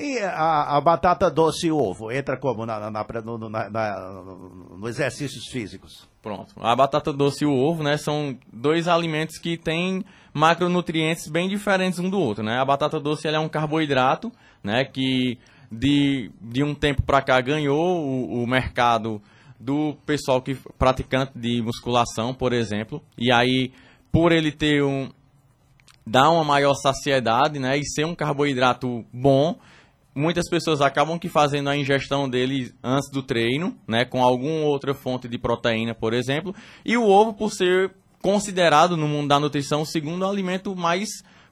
E 0.00 0.18
a, 0.20 0.76
a 0.76 0.80
batata 0.80 1.28
doce 1.28 1.66
e 1.66 1.72
ovo 1.72 2.12
entra 2.12 2.36
como 2.36 2.64
na, 2.64 2.78
na, 2.78 2.90
na, 2.90 3.04
no, 3.24 3.48
na, 3.48 3.68
no 4.78 4.88
exercícios 4.88 5.46
físicos? 5.50 6.08
Pronto. 6.22 6.54
A 6.60 6.74
batata 6.76 7.12
doce 7.12 7.42
e 7.42 7.46
o 7.46 7.52
ovo, 7.52 7.82
né, 7.82 7.96
são 7.96 8.38
dois 8.52 8.86
alimentos 8.86 9.38
que 9.38 9.56
têm 9.56 10.04
macronutrientes 10.32 11.28
bem 11.28 11.48
diferentes 11.48 11.98
um 11.98 12.08
do 12.08 12.20
outro, 12.20 12.44
né? 12.44 12.60
A 12.60 12.64
batata 12.64 13.00
doce 13.00 13.26
ela 13.26 13.38
é 13.38 13.40
um 13.40 13.48
carboidrato, 13.48 14.30
né, 14.62 14.84
que 14.84 15.36
de, 15.70 16.30
de 16.40 16.62
um 16.62 16.76
tempo 16.76 17.02
para 17.02 17.20
cá 17.20 17.40
ganhou 17.40 18.00
o, 18.00 18.44
o 18.44 18.46
mercado 18.46 19.20
do 19.58 19.96
pessoal 20.06 20.40
que 20.40 20.54
praticante 20.78 21.32
de 21.34 21.60
musculação, 21.60 22.32
por 22.32 22.52
exemplo. 22.52 23.02
E 23.18 23.32
aí, 23.32 23.72
por 24.10 24.32
ele 24.32 24.52
ter 24.52 24.82
um 24.82 25.08
dar 26.06 26.30
uma 26.30 26.42
maior 26.42 26.74
saciedade, 26.74 27.58
né, 27.58 27.76
e 27.76 27.84
ser 27.84 28.06
um 28.06 28.14
carboidrato 28.14 29.04
bom, 29.12 29.58
muitas 30.14 30.48
pessoas 30.48 30.80
acabam 30.80 31.18
que 31.18 31.28
fazendo 31.28 31.68
a 31.68 31.76
ingestão 31.76 32.28
dele 32.28 32.72
antes 32.82 33.10
do 33.10 33.22
treino, 33.22 33.76
né, 33.86 34.04
com 34.04 34.22
alguma 34.22 34.64
outra 34.64 34.94
fonte 34.94 35.28
de 35.28 35.38
proteína, 35.38 35.94
por 35.94 36.14
exemplo, 36.14 36.54
e 36.84 36.96
o 36.96 37.06
ovo 37.06 37.34
por 37.34 37.52
ser 37.52 37.92
considerado 38.22 38.96
no 38.96 39.06
mundo 39.06 39.28
da 39.28 39.38
nutrição 39.38 39.82
o 39.82 39.86
segundo 39.86 40.26
alimento 40.26 40.74
mais 40.74 41.08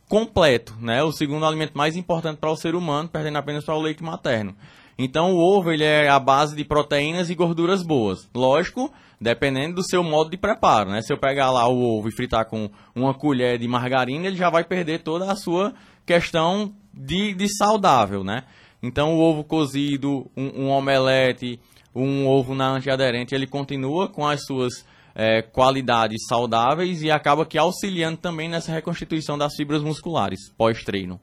completo, 0.08 0.74
né, 0.80 1.02
o 1.02 1.12
segundo 1.12 1.44
alimento 1.44 1.76
mais 1.76 1.94
importante 1.94 2.38
para 2.38 2.50
o 2.50 2.56
ser 2.56 2.74
humano, 2.74 3.08
perdendo 3.08 3.36
apenas 3.36 3.64
para 3.64 3.74
o 3.74 3.80
leite 3.80 4.02
materno. 4.02 4.56
Então 4.98 5.34
o 5.34 5.38
ovo 5.38 5.70
ele 5.70 5.84
é 5.84 6.08
a 6.08 6.18
base 6.18 6.56
de 6.56 6.64
proteínas 6.64 7.28
e 7.28 7.34
gorduras 7.34 7.82
boas. 7.82 8.26
Lógico, 8.34 8.90
dependendo 9.20 9.76
do 9.76 9.82
seu 9.82 10.02
modo 10.02 10.30
de 10.30 10.36
preparo, 10.36 10.90
né? 10.90 11.02
Se 11.02 11.12
eu 11.12 11.18
pegar 11.18 11.50
lá 11.50 11.66
o 11.68 11.80
ovo 11.80 12.08
e 12.08 12.14
fritar 12.14 12.44
com 12.46 12.70
uma 12.94 13.14
colher 13.14 13.58
de 13.58 13.66
margarina, 13.66 14.26
ele 14.26 14.36
já 14.36 14.50
vai 14.50 14.64
perder 14.64 15.02
toda 15.02 15.30
a 15.30 15.36
sua 15.36 15.72
questão 16.04 16.72
de, 16.92 17.34
de 17.34 17.48
saudável, 17.56 18.22
né? 18.22 18.44
Então 18.82 19.14
o 19.14 19.20
ovo 19.20 19.42
cozido, 19.42 20.30
um, 20.36 20.64
um 20.64 20.68
omelete, 20.68 21.58
um 21.94 22.26
ovo 22.26 22.54
na 22.54 22.68
antiaderente, 22.68 23.34
ele 23.34 23.46
continua 23.46 24.08
com 24.08 24.26
as 24.26 24.44
suas 24.44 24.84
é, 25.14 25.40
qualidades 25.40 26.26
saudáveis 26.28 27.02
e 27.02 27.10
acaba 27.10 27.46
que 27.46 27.56
auxiliando 27.56 28.18
também 28.18 28.48
nessa 28.48 28.70
reconstituição 28.70 29.38
das 29.38 29.54
fibras 29.56 29.82
musculares 29.82 30.52
pós-treino. 30.56 31.18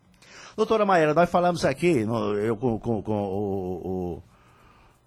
Doutora 0.58 0.86
Maíra, 0.86 1.14
nós 1.14 1.30
falamos 1.30 1.64
aqui, 1.64 2.06
eu 2.44 2.58
com, 2.58 2.80
com, 2.80 3.02
com 3.02 3.24
o, 3.24 4.18
o, 4.18 4.24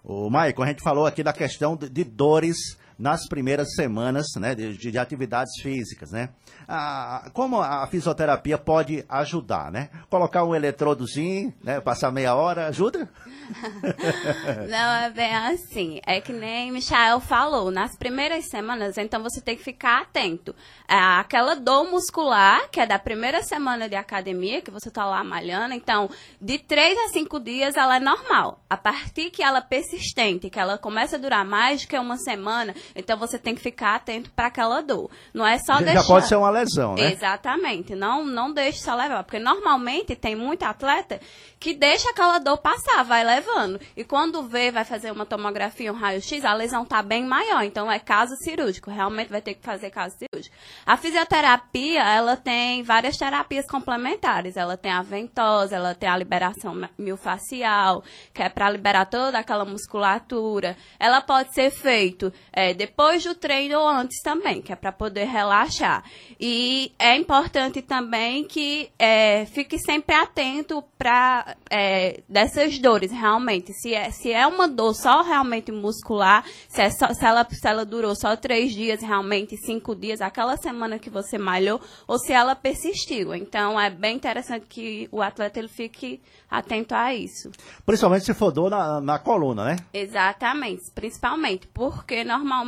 o 0.09 0.31
Maicon, 0.31 0.63
a 0.63 0.67
gente 0.69 0.83
falou 0.83 1.05
aqui 1.05 1.23
da 1.23 1.33
questão 1.33 1.75
de, 1.75 1.89
de 1.89 2.05
dores 2.05 2.79
nas 2.99 3.27
primeiras 3.29 3.75
semanas 3.75 4.27
né, 4.37 4.55
de, 4.55 4.77
de, 4.77 4.99
atividades 4.99 5.61
físicas, 5.61 6.11
né? 6.11 6.31
Ah, 6.67 7.31
como 7.33 7.61
a 7.61 7.87
fisioterapia 7.87 8.57
pode 8.57 9.05
ajudar, 9.09 9.71
né? 9.71 9.91
Colocar 10.09 10.45
um 10.45 10.55
eletrodozinho, 10.55 11.55
né? 11.63 11.81
Passar 11.81 12.11
meia 12.11 12.35
hora, 12.35 12.67
ajuda? 12.67 13.09
Não, 14.69 14.95
é 15.05 15.11
bem 15.11 15.35
assim. 15.35 16.01
É 16.07 16.21
que 16.21 16.33
nem 16.33 16.73
Michael 16.73 17.21
falou, 17.21 17.71
nas 17.71 17.97
primeiras 17.97 18.49
semanas, 18.49 18.99
então 18.99 19.23
você 19.23 19.41
tem 19.41 19.57
que 19.57 19.63
ficar 19.63 20.03
atento. 20.03 20.55
É 20.89 20.97
aquela 20.97 21.55
dor 21.55 21.89
muscular, 21.91 22.69
que 22.71 22.81
é 22.81 22.87
da 22.87 22.99
primeira 22.99 23.43
semana 23.43 23.89
de 23.89 23.95
academia, 23.95 24.63
que 24.63 24.71
você 24.71 24.91
tá 24.91 25.05
lá 25.05 25.23
malhando, 25.23 25.75
então, 25.75 26.11
de 26.41 26.59
três 26.59 26.97
a 26.99 27.09
cinco 27.13 27.39
dias 27.39 27.77
ela 27.77 27.97
é 27.97 28.01
normal. 28.01 28.65
A 28.69 28.77
partir 28.77 29.31
que 29.31 29.43
ela 29.43 29.59
é 29.59 29.63
persistente, 29.63 30.51
que 30.51 30.59
ela 30.59 30.79
começa 30.79 31.17
a 31.17 31.19
durar 31.19 31.45
mais 31.45 31.83
do 31.83 31.89
que 31.89 31.99
uma 31.99 32.17
semana, 32.17 32.75
então 32.95 33.19
você 33.19 33.39
tem 33.39 33.55
que 33.55 33.61
ficar 33.61 33.97
atento 33.97 34.31
para 34.31 34.47
aquela 34.47 34.81
dor. 34.81 35.11
Não 35.33 35.47
é 35.47 35.59
só 35.59 35.75
Já 35.75 35.81
deixar. 35.81 36.01
Já 36.01 36.07
pode 36.07 36.29
ser 36.29 36.37
uma 36.37 36.51
lesão, 36.51 36.95
né? 36.95 37.13
Exatamente. 37.13 37.95
Não, 37.95 38.25
não 38.25 38.53
deixe 38.53 38.81
só 38.81 38.95
levar. 38.95 39.25
Porque 39.25 39.39
normalmente 39.39 40.15
tem 40.15 40.37
muito 40.37 40.63
atleta 40.63 41.21
que 41.59 41.75
deixa 41.75 42.11
aquela 42.11 42.39
dor 42.39 42.59
passar, 42.59 43.03
vai 43.03 43.25
levando. 43.25 43.81
E 43.97 44.05
quando 44.05 44.43
vê, 44.43 44.71
vai 44.71 44.85
fazer 44.85 45.11
uma 45.11 45.27
tomografia, 45.27 45.93
um 45.93 45.97
raio-x, 45.97 46.45
a 46.45 46.55
lesão 46.55 46.85
tá 46.85 47.03
bem 47.03 47.25
maior. 47.25 47.63
Então 47.63 47.91
é 47.91 47.99
caso 47.99 48.37
cirúrgico. 48.37 48.91
Realmente 48.91 49.31
vai 49.31 49.41
ter 49.41 49.55
que 49.55 49.63
fazer 49.63 49.91
caso 49.91 50.17
cirúrgico. 50.17 50.55
A 50.85 50.97
fisioterapia, 50.97 52.03
ela 52.03 52.37
tem 52.37 52.83
várias 52.83 53.17
terapias 53.17 53.67
complementares. 53.67 54.57
Ela 54.57 54.77
tem 54.77 54.93
a 54.93 55.03
ventosa, 55.03 55.77
ela 55.77 55.95
tem 55.95 56.09
a 56.09 56.17
liberação 56.17 56.75
miofascial, 56.99 58.03
que 58.33 58.43
é 58.43 58.49
para 58.49 58.71
liberar 58.71 59.07
toda 59.07 59.39
aquela 59.39 59.65
musculatura. 59.65 60.77
Ela 60.99 61.21
pode 61.21 61.55
ser 61.55 61.71
feito 61.71 62.33
é, 62.53 62.75
depois 62.77 63.25
do 63.25 63.35
treino 63.35 63.79
ou 63.79 63.89
antes 63.89 64.23
também, 64.23 64.63
que 64.63 64.73
é 64.73 64.77
para 64.77 64.93
poder 64.93 65.25
relaxar. 65.25 66.05
E 66.39 66.93
é 66.99 67.17
importante 67.17 67.83
também 67.83 68.45
que 68.45 68.91
é, 68.99 69.47
fique 69.47 69.79
sempre 69.79 70.15
atento 70.15 70.85
para 70.99 71.57
é, 71.71 72.21
dessas 72.29 72.79
dores, 72.79 73.11
realmente. 73.11 73.73
Se 73.73 73.95
é, 73.95 74.11
se 74.11 74.31
é 74.31 74.47
uma 74.47 74.69
dor 74.69 74.95
só 74.95 75.23
realmente 75.23 75.73
muscular, 75.73 76.45
se, 76.69 76.83
é 76.83 76.91
só, 76.91 77.13
se, 77.13 77.25
ela, 77.25 77.47
se 77.51 77.67
ela 77.67 77.85
durou 77.85 78.15
só 78.15 78.37
três 78.37 78.73
dias, 78.73 79.01
realmente 79.01 79.57
cinco 79.57 79.95
dias, 79.95 80.21
aquela 80.21 80.57
semana 80.57 80.99
que 80.99 81.11
você 81.11 81.39
malhou, 81.39 81.81
ou 82.07 82.19
se 82.19 82.33
ela 82.33 82.55
persistiu. 82.55 83.35
Então, 83.35 83.81
é 83.81 83.91
bem 83.91 84.17
interessante 84.17 84.67
que 84.69 85.09
o 85.11 85.23
atleta 85.23 85.59
ele 85.59 85.69
fique 85.69 86.21
atento 86.51 86.95
a 86.95 87.15
isso. 87.15 87.51
Principalmente 87.85 88.25
se 88.25 88.35
for 88.35 88.51
dor 88.51 88.71
na, 88.71 89.01
na 89.01 89.19
coluna, 89.19 89.65
né? 89.65 89.77
Exatamente, 89.93 90.91
principalmente, 90.95 91.67
porque 91.69 92.25
normalmente 92.25 92.66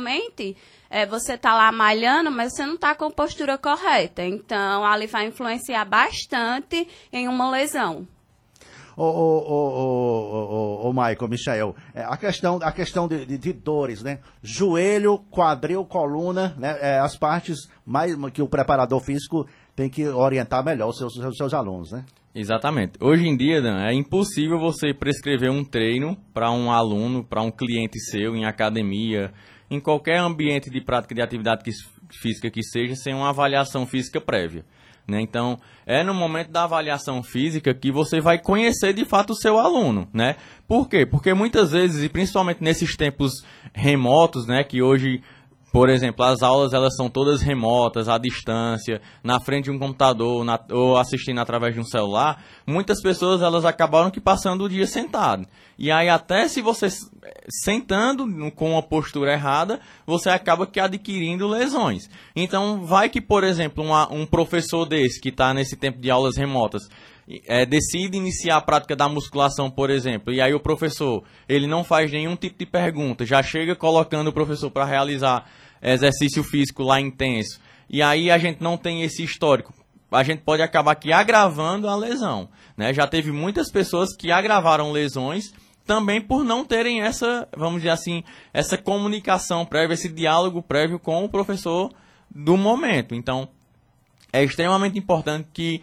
é, 0.89 1.05
você 1.05 1.33
está 1.33 1.53
lá 1.53 1.71
malhando, 1.71 2.31
mas 2.31 2.53
você 2.53 2.65
não 2.65 2.75
está 2.75 2.95
com 2.95 3.05
a 3.05 3.11
postura 3.11 3.57
correta. 3.57 4.23
Então, 4.23 4.85
ali 4.85 5.07
vai 5.07 5.27
influenciar 5.27 5.85
bastante 5.85 6.87
em 7.11 7.27
uma 7.27 7.49
lesão. 7.49 8.07
Ô, 8.97 9.03
ô, 9.03 9.37
ô, 9.47 10.83
ô, 10.83 10.89
ô, 10.89 10.91
Michael, 10.91 11.29
Michael, 11.29 11.75
é, 11.95 12.03
a 12.03 12.17
questão, 12.17 12.59
a 12.61 12.71
questão 12.71 13.07
de, 13.07 13.25
de, 13.25 13.37
de, 13.37 13.53
dores, 13.53 14.03
né? 14.03 14.19
Joelho, 14.43 15.19
quadril, 15.31 15.85
coluna, 15.85 16.53
né? 16.57 16.77
É, 16.81 16.99
as 16.99 17.15
partes 17.15 17.69
mais 17.85 18.13
que 18.33 18.41
o 18.41 18.47
preparador 18.49 18.99
físico 18.99 19.47
tem 19.73 19.89
que 19.89 20.05
orientar 20.05 20.65
melhor 20.65 20.89
os 20.89 20.97
seus, 20.97 21.15
os 21.15 21.37
seus 21.37 21.53
alunos, 21.53 21.93
né? 21.93 22.03
Exatamente. 22.35 22.93
Hoje 23.01 23.25
em 23.25 23.37
dia, 23.37 23.61
Dan, 23.61 23.81
é 23.81 23.93
impossível 23.93 24.59
você 24.59 24.93
prescrever 24.93 25.49
um 25.49 25.63
treino 25.63 26.17
para 26.33 26.51
um 26.51 26.69
aluno, 26.69 27.23
para 27.23 27.41
um 27.41 27.49
cliente 27.49 27.97
seu 27.99 28.35
em 28.35 28.43
academia, 28.43 29.31
em 29.69 29.79
qualquer 29.79 30.19
ambiente 30.19 30.69
de 30.69 30.81
prática 30.81 31.13
de 31.13 31.21
atividade 31.21 31.71
física 32.11 32.49
que 32.49 32.63
seja, 32.63 32.95
sem 32.95 33.13
uma 33.13 33.29
avaliação 33.29 33.85
física 33.85 34.19
prévia. 34.19 34.65
Né? 35.07 35.21
Então, 35.21 35.59
é 35.85 36.03
no 36.03 36.13
momento 36.13 36.51
da 36.51 36.63
avaliação 36.63 37.23
física 37.23 37.73
que 37.73 37.91
você 37.91 38.21
vai 38.21 38.39
conhecer 38.39 38.93
de 38.93 39.05
fato 39.05 39.31
o 39.31 39.35
seu 39.35 39.57
aluno. 39.57 40.07
Né? 40.13 40.35
Por 40.67 40.87
quê? 40.87 41.05
Porque 41.05 41.33
muitas 41.33 41.71
vezes, 41.71 42.03
e 42.03 42.09
principalmente 42.09 42.63
nesses 42.63 42.95
tempos 42.95 43.43
remotos, 43.73 44.45
né, 44.45 44.63
que 44.63 44.81
hoje 44.81 45.21
por 45.71 45.89
exemplo, 45.89 46.25
as 46.25 46.41
aulas 46.41 46.73
elas 46.73 46.95
são 46.95 47.09
todas 47.09 47.41
remotas, 47.41 48.09
à 48.09 48.17
distância, 48.17 49.01
na 49.23 49.39
frente 49.39 49.65
de 49.65 49.71
um 49.71 49.77
computador 49.77 50.43
na, 50.43 50.59
ou 50.71 50.97
assistindo 50.97 51.39
através 51.39 51.75
de 51.75 51.79
um 51.79 51.83
celular. 51.83 52.43
Muitas 52.65 53.01
pessoas 53.01 53.41
elas 53.41 53.65
acabaram 53.65 54.09
que 54.09 54.19
passando 54.19 54.63
o 54.63 54.69
dia 54.69 54.87
sentado. 54.87 55.45
E 55.77 55.91
aí 55.91 56.09
até 56.09 56.47
se 56.47 56.61
você 56.61 56.87
sentando 57.63 58.25
com 58.51 58.71
uma 58.71 58.81
postura 58.81 59.33
errada, 59.33 59.79
você 60.05 60.29
acaba 60.29 60.65
que 60.65 60.79
adquirindo 60.79 61.47
lesões. 61.47 62.09
Então 62.35 62.83
vai 62.83 63.07
que, 63.07 63.21
por 63.21 63.43
exemplo, 63.43 63.83
uma, 63.83 64.11
um 64.11 64.25
professor 64.25 64.85
desse 64.85 65.21
que 65.21 65.29
está 65.29 65.53
nesse 65.53 65.77
tempo 65.77 65.99
de 65.99 66.09
aulas 66.09 66.35
remotas 66.35 66.83
é, 67.47 67.65
decide 67.65 68.17
iniciar 68.17 68.57
a 68.57 68.61
prática 68.61 68.95
da 68.95 69.07
musculação, 69.07 69.69
por 69.69 69.89
exemplo, 69.89 70.33
e 70.33 70.41
aí 70.41 70.53
o 70.53 70.59
professor 70.59 71.23
ele 71.47 71.67
não 71.67 71.83
faz 71.83 72.11
nenhum 72.11 72.35
tipo 72.35 72.57
de 72.57 72.65
pergunta, 72.65 73.25
já 73.25 73.43
chega 73.43 73.75
colocando 73.75 74.29
o 74.29 74.33
professor 74.33 74.71
para 74.71 74.85
realizar 74.85 75.45
exercício 75.81 76.43
físico 76.43 76.83
lá 76.83 76.99
intenso, 76.99 77.59
e 77.89 78.01
aí 78.01 78.31
a 78.31 78.37
gente 78.37 78.61
não 78.61 78.77
tem 78.77 79.03
esse 79.03 79.23
histórico, 79.23 79.73
a 80.11 80.23
gente 80.23 80.41
pode 80.41 80.61
acabar 80.61 80.93
aqui 80.93 81.13
agravando 81.13 81.87
a 81.87 81.95
lesão. 81.95 82.49
Né? 82.75 82.93
Já 82.93 83.05
teve 83.05 83.31
muitas 83.31 83.71
pessoas 83.71 84.15
que 84.15 84.31
agravaram 84.31 84.91
lesões 84.91 85.53
também 85.85 86.21
por 86.21 86.43
não 86.43 86.63
terem 86.63 87.01
essa, 87.01 87.47
vamos 87.55 87.77
dizer 87.77 87.89
assim, 87.89 88.23
essa 88.53 88.77
comunicação 88.77 89.65
prévia, 89.65 89.93
esse 89.95 90.09
diálogo 90.09 90.61
prévio 90.61 90.99
com 90.99 91.23
o 91.23 91.29
professor 91.29 91.91
do 92.29 92.55
momento. 92.55 93.15
Então, 93.15 93.49
é 94.31 94.43
extremamente 94.43 94.97
importante 94.97 95.47
que 95.53 95.81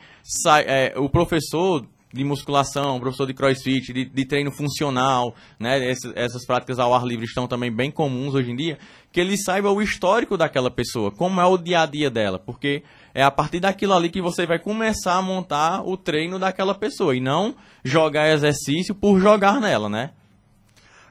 é, 0.66 0.94
o 0.96 1.08
professor 1.08 1.86
de 2.12 2.24
musculação, 2.24 2.98
professor 2.98 3.26
de 3.26 3.34
crossfit, 3.34 3.92
de, 3.92 4.04
de 4.06 4.24
treino 4.24 4.50
funcional, 4.50 5.34
né? 5.58 5.90
Essas, 5.90 6.12
essas, 6.16 6.46
práticas 6.46 6.78
ao 6.78 6.94
ar 6.94 7.04
livre 7.04 7.26
estão 7.26 7.46
também 7.46 7.70
bem 7.70 7.90
comuns 7.90 8.34
hoje 8.34 8.50
em 8.50 8.56
dia, 8.56 8.78
que 9.12 9.20
ele 9.20 9.36
saiba 9.36 9.70
o 9.70 9.82
histórico 9.82 10.36
daquela 10.36 10.70
pessoa, 10.70 11.10
como 11.10 11.40
é 11.40 11.44
o 11.44 11.58
dia 11.58 11.82
a 11.82 11.86
dia 11.86 12.10
dela, 12.10 12.38
porque 12.38 12.82
é 13.14 13.22
a 13.22 13.30
partir 13.30 13.60
daquilo 13.60 13.92
ali 13.92 14.08
que 14.08 14.22
você 14.22 14.46
vai 14.46 14.58
começar 14.58 15.16
a 15.16 15.22
montar 15.22 15.82
o 15.86 15.96
treino 15.96 16.38
daquela 16.38 16.74
pessoa 16.74 17.14
e 17.14 17.20
não 17.20 17.54
jogar 17.84 18.30
exercício 18.30 18.94
por 18.94 19.20
jogar 19.20 19.60
nela, 19.60 19.88
né? 19.88 20.10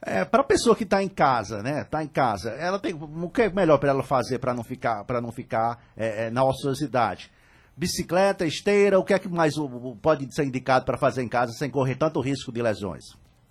É, 0.08 0.24
para 0.24 0.42
a 0.42 0.46
pessoa 0.46 0.76
que 0.76 0.84
está 0.84 1.02
em 1.02 1.10
casa, 1.10 1.64
né? 1.64 1.82
Está 1.82 2.04
em 2.04 2.08
casa, 2.08 2.52
ela 2.52 2.78
tem 2.78 2.94
o 2.94 3.30
que 3.30 3.42
é 3.42 3.50
melhor 3.50 3.80
para 3.80 3.90
ela 3.90 4.04
fazer 4.04 4.38
para 4.38 4.54
não 4.54 4.64
ficar 4.64 5.04
para 5.04 5.20
não 5.20 5.32
ficar 5.32 5.84
é, 5.98 6.28
é, 6.28 6.30
na 6.30 6.44
ociosidade? 6.44 7.32
Bicicleta, 7.76 8.46
esteira, 8.46 9.00
o 9.00 9.04
que 9.04 9.16
é 9.16 9.20
que 9.20 9.28
mais 9.28 9.56
pode 10.04 10.34
ser 10.34 10.46
indicado 10.46 10.86
para 10.86 10.96
fazer 10.96 11.24
em 11.24 11.28
casa 11.28 11.52
sem 11.54 11.72
correr 11.72 11.96
tanto 11.96 12.22
risco 12.22 12.52
de 12.52 12.62
lesões? 12.62 13.04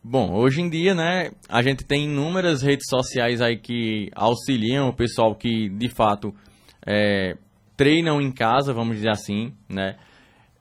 Bom, 0.03 0.33
hoje 0.33 0.61
em 0.61 0.71
dia, 0.71 0.95
né, 0.95 1.33
a 1.49 1.61
gente 1.61 1.85
tem 1.85 2.05
inúmeras 2.05 2.63
redes 2.63 2.87
sociais 2.89 3.41
aí 3.41 3.59
que 3.59 4.11
auxiliam 4.15 4.89
o 4.89 4.95
pessoal 4.95 5.35
que, 5.35 5.69
de 5.69 5.89
fato, 5.89 6.33
é, 6.87 7.37
treinam 7.77 8.21
em 8.21 8.31
casa, 8.31 8.73
vamos 8.73 8.97
dizer 8.97 9.11
assim, 9.11 9.53
né? 9.69 9.97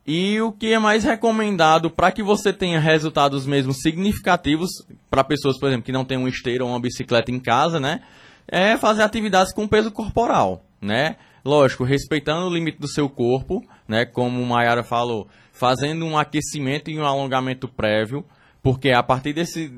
E 0.05 0.39
o 0.41 0.51
que 0.51 0.74
é 0.74 0.79
mais 0.79 1.03
recomendado 1.05 1.89
para 1.89 2.12
que 2.12 2.22
você 2.22 2.51
tenha 2.51 2.79
resultados 2.79 3.45
mesmo 3.45 3.74
significativos 3.74 4.69
para 5.10 5.24
pessoas, 5.24 5.57
por 5.57 5.67
exemplo, 5.67 5.86
que 5.86 5.93
não 5.93 6.03
têm 6.03 6.17
um 6.17 6.27
esteiro 6.27 6.65
ou 6.65 6.72
uma 6.72 6.79
bicicleta 6.79 7.31
em 7.31 7.39
casa, 7.39 7.79
né? 7.79 8.01
É 8.45 8.77
fazer 8.77 9.03
atividades 9.03 9.53
com 9.53 9.65
peso 9.65 9.91
corporal, 9.91 10.65
né? 10.81 11.15
Lógico, 11.45 11.86
respeitando 11.86 12.48
o 12.48 12.53
limite 12.53 12.79
do 12.79 12.88
seu 12.88 13.10
corpo, 13.10 13.63
né? 13.88 14.05
Como 14.05 14.41
o 14.41 14.45
Mayara 14.45 14.83
falou, 14.83 15.27
fazendo 15.53 16.05
um 16.05 16.17
aquecimento 16.17 16.91
e 16.91 17.00
um 17.00 17.05
alongamento 17.05 17.69
prévio, 17.69 18.25
porque 18.63 18.91
a 18.91 19.03
partir 19.03 19.34
desse, 19.34 19.70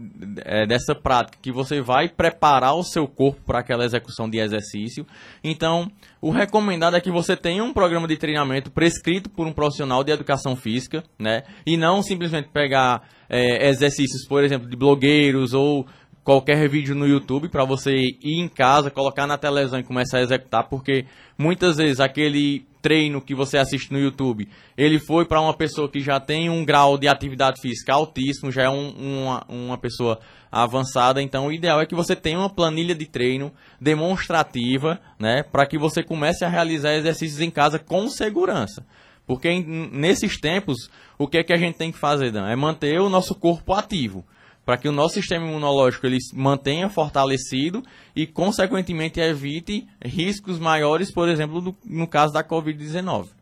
é, 0.46 0.68
dessa 0.68 0.94
prática 0.94 1.39
que 1.42 1.51
você 1.51 1.82
vai 1.82 2.08
preparar 2.08 2.75
o 2.75 2.84
seu 2.84 3.08
corpo 3.08 3.42
para 3.44 3.60
aquela 3.60 3.84
execução 3.84 4.30
de 4.30 4.38
exercício. 4.38 5.08
Então, 5.44 5.92
o 6.22 6.30
recomendado 6.30 6.96
é 6.96 7.01
que 7.01 7.10
você 7.10 7.36
tenha 7.36 7.63
um 7.63 7.74
programa 7.74 8.08
de 8.08 8.15
treinamento 8.15 8.70
prescrito 8.70 9.27
por 9.27 9.48
um 9.48 9.51
profissional 9.51 10.04
de 10.04 10.12
educação 10.12 10.56
física, 10.56 11.04
né? 11.18 11.42
E 11.65 11.75
não 11.75 12.04
simplesmente 12.04 12.50
pegar 12.50 13.01
é, 13.27 13.68
exercícios, 13.70 14.27
por 14.27 14.44
exemplo, 14.44 14.70
de 14.70 14.77
blogueiros 14.77 15.54
ou 15.54 15.88
qualquer 16.25 16.67
vídeo 16.67 16.96
no 16.96 17.08
YouTube 17.08 17.50
para 17.50 17.63
você 17.63 17.91
ir 17.96 18.41
em 18.41 18.50
casa, 18.50 18.89
colocar 18.89 19.27
na 19.27 19.38
televisão 19.38 19.79
e 19.79 19.84
começar 19.84 20.17
a 20.17 20.22
executar, 20.24 20.67
porque 20.67 21.05
muitas 21.38 21.77
vezes 21.77 22.00
aquele 22.00 22.65
treino 22.82 23.22
que 23.22 23.36
você 23.36 23.60
assiste 23.60 23.94
no 23.94 24.00
YouTube, 24.00 24.50
ele 24.75 24.98
foi 24.98 25.24
para 25.25 25.39
uma 25.39 25.55
pessoa 25.55 25.88
que 25.88 26.00
já 26.00 26.20
tem 26.20 26.50
um 26.50 26.65
grau 26.65 26.98
de 26.98 27.08
atividade 27.08 27.62
física 27.62 27.94
altíssimo, 27.94 28.51
já 28.51 28.63
é 28.63 28.70
um, 28.70 28.89
uma, 28.89 29.46
uma 29.48 29.77
pessoa 29.77 30.20
avançada, 30.51 31.22
então 31.22 31.46
o 31.46 31.53
ideal 31.53 31.79
é 31.79 31.86
que 31.86 31.94
você 31.94 32.15
tenha 32.15 32.39
uma 32.39 32.50
planilha 32.50 32.96
de 32.96 33.05
treino 33.05 33.51
demonstrativa, 33.79 35.00
né, 35.20 35.44
para 35.44 35.67
que 35.67 35.77
você 35.77 36.01
comece 36.01 36.44
a 36.44 36.50
realizar 36.50 36.96
exercícios 36.96 37.39
em 37.39 37.51
casa 37.51 37.77
com 37.77 38.10
segurança. 38.10 38.84
Porque 39.27 39.50
nesses 39.60 40.39
tempos, 40.39 40.89
o 41.20 41.27
que 41.27 41.38
é 41.38 41.44
que 41.44 41.53
a 41.53 41.58
gente 41.58 41.77
tem 41.77 41.91
que 41.91 41.98
fazer, 41.98 42.32
Dan? 42.32 42.48
É 42.48 42.55
manter 42.55 43.00
o 43.00 43.10
nosso 43.10 43.34
corpo 43.34 43.74
ativo 43.74 44.24
para 44.65 44.77
que 44.77 44.89
o 44.89 44.91
nosso 44.91 45.13
sistema 45.13 45.48
imunológico 45.48 46.07
ele 46.07 46.17
mantenha 46.34 46.89
fortalecido 46.89 47.84
e, 48.15 48.25
consequentemente, 48.25 49.19
evite 49.19 49.88
riscos 50.03 50.57
maiores, 50.57 51.12
por 51.12 51.29
exemplo, 51.29 51.62
no, 51.62 51.77
no 51.86 52.07
caso 52.07 52.34
da 52.34 52.43
Covid-19. 52.43 53.35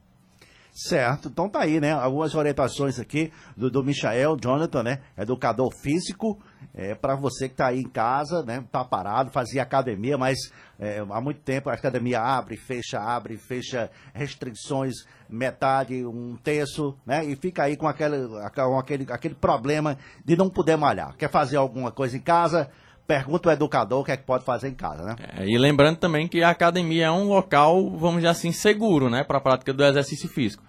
Certo, 0.75 1.27
então 1.27 1.47
tá 1.47 1.61
aí, 1.61 1.79
né? 1.79 1.91
Algumas 1.91 2.33
orientações 2.33 2.99
aqui 2.99 3.31
do, 3.55 3.69
do 3.69 3.83
Michael 3.83 4.35
Jonathan, 4.41 4.81
né? 4.81 5.01
Educador 5.15 5.71
físico, 5.71 6.41
é, 6.73 6.95
para 6.95 7.15
você 7.15 7.47
que 7.47 7.53
tá 7.53 7.67
aí 7.67 7.79
em 7.79 7.87
casa, 7.87 8.41
né? 8.41 8.63
Tá 8.71 8.83
parado, 8.83 9.29
fazia 9.29 9.61
academia, 9.61 10.17
mas 10.17 10.51
é, 10.79 10.97
há 10.97 11.21
muito 11.21 11.41
tempo 11.41 11.69
a 11.69 11.73
academia 11.73 12.19
abre, 12.19 12.57
fecha, 12.57 12.99
abre, 12.99 13.37
fecha, 13.37 13.91
restrições, 14.15 14.95
metade, 15.29 16.03
um 16.03 16.35
terço, 16.37 16.97
né? 17.05 17.23
E 17.23 17.35
fica 17.35 17.65
aí 17.65 17.77
com 17.77 17.87
aquele, 17.87 18.27
com 18.55 18.79
aquele, 18.79 19.05
aquele 19.11 19.35
problema 19.35 19.95
de 20.25 20.35
não 20.35 20.49
poder 20.49 20.75
malhar. 20.75 21.15
Quer 21.15 21.29
fazer 21.29 21.57
alguma 21.57 21.91
coisa 21.91 22.17
em 22.17 22.21
casa? 22.21 22.71
Pergunta 23.07 23.49
o 23.49 23.51
educador 23.51 24.01
o 24.01 24.03
que 24.03 24.11
é 24.11 24.17
que 24.17 24.23
pode 24.23 24.45
fazer 24.45 24.69
em 24.69 24.73
casa, 24.73 25.03
né? 25.03 25.15
É, 25.37 25.45
e 25.45 25.57
lembrando 25.57 25.97
também 25.97 26.27
que 26.27 26.41
a 26.41 26.49
academia 26.49 27.05
é 27.05 27.11
um 27.11 27.27
local, 27.27 27.89
vamos 27.91 28.17
dizer 28.17 28.29
assim, 28.29 28.51
seguro, 28.51 29.09
né, 29.09 29.23
para 29.23 29.37
a 29.37 29.41
prática 29.41 29.73
do 29.73 29.83
exercício 29.83 30.29
físico. 30.29 30.63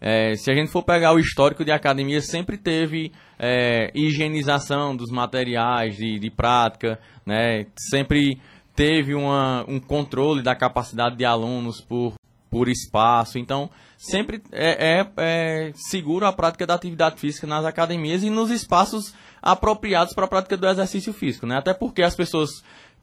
É, 0.00 0.34
se 0.36 0.50
a 0.50 0.54
gente 0.54 0.70
for 0.70 0.82
pegar 0.82 1.14
o 1.14 1.18
histórico 1.18 1.64
de 1.64 1.72
academia, 1.72 2.20
sempre 2.20 2.58
teve 2.58 3.12
é, 3.38 3.90
higienização 3.94 4.94
dos 4.94 5.10
materiais 5.10 5.96
de, 5.96 6.18
de 6.18 6.30
prática, 6.30 6.98
né? 7.24 7.66
Sempre 7.90 8.38
teve 8.74 9.14
uma, 9.14 9.64
um 9.66 9.80
controle 9.80 10.42
da 10.42 10.54
capacidade 10.54 11.16
de 11.16 11.24
alunos 11.24 11.80
por, 11.80 12.12
por 12.50 12.68
espaço. 12.68 13.38
Então, 13.38 13.70
sempre 13.96 14.42
é, 14.52 15.00
é, 15.00 15.06
é 15.16 15.72
seguro 15.74 16.26
a 16.26 16.32
prática 16.32 16.66
da 16.66 16.74
atividade 16.74 17.18
física 17.18 17.46
nas 17.46 17.64
academias 17.64 18.22
e 18.22 18.30
nos 18.30 18.50
espaços 18.50 19.14
apropriados 19.40 20.14
para 20.14 20.24
a 20.24 20.28
prática 20.28 20.56
do 20.56 20.66
exercício 20.66 21.12
físico, 21.12 21.46
né? 21.46 21.56
Até 21.56 21.72
porque 21.72 22.02
as 22.02 22.14
pessoas 22.14 22.50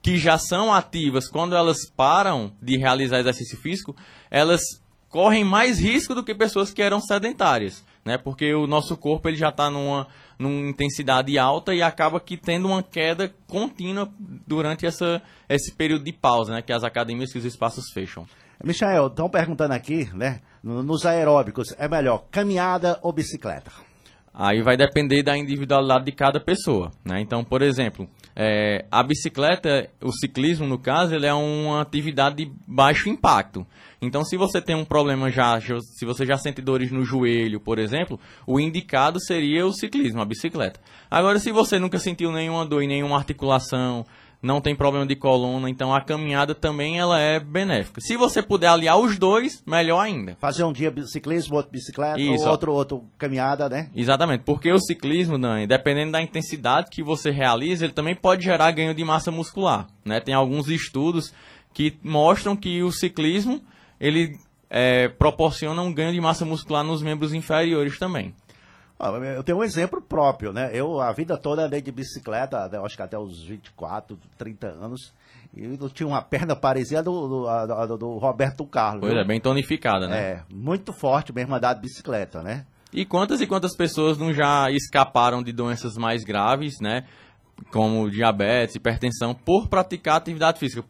que 0.02 0.18
já 0.18 0.38
são 0.38 0.74
ativas, 0.74 1.30
quando 1.30 1.56
elas 1.56 1.90
param 1.96 2.52
de 2.62 2.78
realizar 2.78 3.20
exercício 3.20 3.58
físico, 3.58 3.96
elas 4.30 4.62
correm 5.08 5.44
mais 5.44 5.80
risco 5.80 6.14
do 6.14 6.24
que 6.24 6.36
pessoas 6.36 6.74
que 6.74 6.82
eram 6.82 7.00
sedentárias, 7.00 7.86
né? 8.04 8.18
Porque 8.18 8.54
o 8.54 8.68
nosso 8.68 8.98
corpo 8.98 9.30
ele 9.30 9.38
já 9.38 9.50
está 9.50 9.70
numa, 9.70 10.08
numa 10.38 10.70
intensidade 10.70 11.38
alta 11.38 11.74
e 11.74 11.82
acaba 11.82 12.20
que 12.20 12.36
tendo 12.36 12.68
uma 12.68 12.84
queda 12.84 13.34
contínua 13.48 14.12
durante 14.20 14.86
essa, 14.86 15.22
esse 15.48 15.72
período 15.74 16.04
de 16.04 16.12
pausa, 16.12 16.54
né? 16.54 16.62
Que 16.62 16.74
as 16.74 16.84
academias 16.84 17.34
e 17.34 17.38
os 17.38 17.46
espaços 17.46 17.92
fecham. 17.94 18.28
Michael, 18.64 19.08
estão 19.08 19.30
perguntando 19.30 19.74
aqui, 19.74 20.10
né? 20.14 20.40
Nos 20.64 21.06
aeróbicos, 21.06 21.76
é 21.78 21.86
melhor 21.90 22.24
caminhada 22.32 22.98
ou 23.02 23.12
bicicleta? 23.12 23.70
Aí 24.34 24.64
vai 24.64 24.78
depender 24.78 25.22
da 25.22 25.38
individualidade 25.38 26.06
de 26.06 26.12
cada 26.14 26.40
pessoa, 26.40 26.90
né? 27.06 27.20
Então, 27.20 27.44
por 27.44 27.62
exemplo, 27.62 28.10
é, 28.34 28.86
a 28.90 29.04
bicicleta, 29.04 29.90
o 30.02 30.12
ciclismo 30.14 30.66
no 30.66 30.80
caso, 30.80 31.14
ele 31.14 31.28
é 31.28 31.34
uma 31.34 31.82
atividade 31.82 32.38
de 32.38 32.52
baixo 32.66 33.10
impacto. 33.10 33.68
Então, 34.02 34.24
se 34.24 34.38
você 34.38 34.62
tem 34.62 34.76
um 34.76 34.86
problema 34.86 35.30
já, 35.30 35.60
se 35.60 36.06
você 36.06 36.26
já 36.26 36.38
sente 36.38 36.62
dores 36.62 36.90
no 36.90 37.04
joelho, 37.04 37.60
por 37.60 37.78
exemplo, 37.78 38.20
o 38.48 38.60
indicado 38.60 39.20
seria 39.20 39.68
o 39.68 39.74
ciclismo, 39.74 40.22
a 40.22 40.26
bicicleta. 40.26 40.80
Agora, 41.12 41.38
se 41.38 41.52
você 41.52 41.78
nunca 41.78 42.00
sentiu 42.00 42.32
nenhuma 42.32 42.66
dor 42.66 42.82
em 42.82 42.88
nenhuma 42.88 43.18
articulação, 43.18 44.06
não 44.44 44.60
tem 44.60 44.76
problema 44.76 45.06
de 45.06 45.16
coluna, 45.16 45.70
então 45.70 45.96
a 45.96 46.02
caminhada 46.02 46.54
também 46.54 47.00
ela 47.00 47.18
é 47.18 47.40
benéfica. 47.40 48.02
Se 48.02 48.18
você 48.18 48.44
puder 48.44 48.68
aliar 48.68 49.00
os 49.00 49.18
dois, 49.18 49.64
melhor 49.66 50.02
ainda. 50.02 50.36
Fazer 50.38 50.66
um 50.66 50.74
dia 50.74 50.94
ciclismo, 51.06 51.56
outro 51.56 51.72
bicicleta, 51.72 52.20
Isso. 52.20 52.48
outro 52.48 52.74
outro 52.74 53.06
caminhada, 53.18 53.70
né? 53.70 53.90
Exatamente, 53.96 54.44
porque 54.44 54.70
o 54.70 54.80
ciclismo, 54.80 55.40
Dani, 55.40 55.66
dependendo 55.66 56.12
da 56.12 56.22
intensidade 56.22 56.90
que 56.92 57.02
você 57.02 57.32
realiza, 57.32 57.86
ele 57.86 57.94
também 57.94 58.16
pode 58.16 58.44
gerar 58.44 58.70
ganho 58.72 58.94
de 58.94 59.04
massa 59.06 59.32
muscular, 59.32 59.88
né? 60.04 60.20
Tem 60.20 60.34
alguns 60.34 60.68
estudos 60.68 61.34
que 61.74 61.98
mostram 62.04 62.56
que 62.56 62.84
o 62.84 62.92
ciclismo 62.92 63.62
ele 63.98 64.38
é, 64.70 65.08
proporciona 65.08 65.82
um 65.82 65.94
ganho 65.94 66.12
de 66.12 66.20
massa 66.20 66.44
muscular 66.44 66.84
nos 66.84 67.02
membros 67.02 67.34
inferiores 67.34 67.98
também. 67.98 68.34
Eu 69.36 69.44
tenho 69.44 69.58
um 69.58 69.64
exemplo 69.64 70.02
próprio, 70.02 70.54
né? 70.54 70.70
Eu 70.74 71.02
a 71.02 71.12
vida 71.12 71.38
toda 71.38 71.66
andei 71.66 71.82
de 71.82 71.92
bicicleta, 71.92 72.70
acho 72.84 72.96
que 72.96 73.02
até 73.02 73.18
os 73.18 73.44
24, 73.44 74.18
30 74.38 74.68
anos. 74.68 75.14
E 75.56 75.78
eu 75.80 75.90
tinha 75.90 76.08
uma 76.08 76.22
perna 76.22 76.56
parecida 76.56 77.04
do, 77.04 77.28
do, 77.28 77.88
do, 77.88 77.98
do 77.98 78.18
Roberto 78.18 78.66
Carlos. 78.66 79.02
Pois 79.02 79.14
é, 79.14 79.24
bem 79.24 79.40
tonificada, 79.40 80.08
né? 80.08 80.18
É, 80.18 80.44
muito 80.52 80.94
forte 80.94 81.34
mesmo 81.34 81.54
andar 81.54 81.74
de 81.74 81.82
bicicleta, 81.82 82.42
né? 82.42 82.66
E 82.92 83.06
quantas 83.06 83.42
e 83.42 83.48
quantas 83.48 83.76
pessoas 83.76 84.18
não 84.18 84.34
já 84.34 84.70
escaparam 84.72 85.44
de 85.44 85.52
doenças 85.52 85.98
mais 85.98 86.24
graves, 86.24 86.80
né? 86.80 87.06
Como 87.72 88.10
diabetes, 88.10 88.76
hipertensão, 88.76 89.34
por 89.34 89.68
praticar 89.68 90.18
atividade 90.18 90.60
física. 90.60 90.84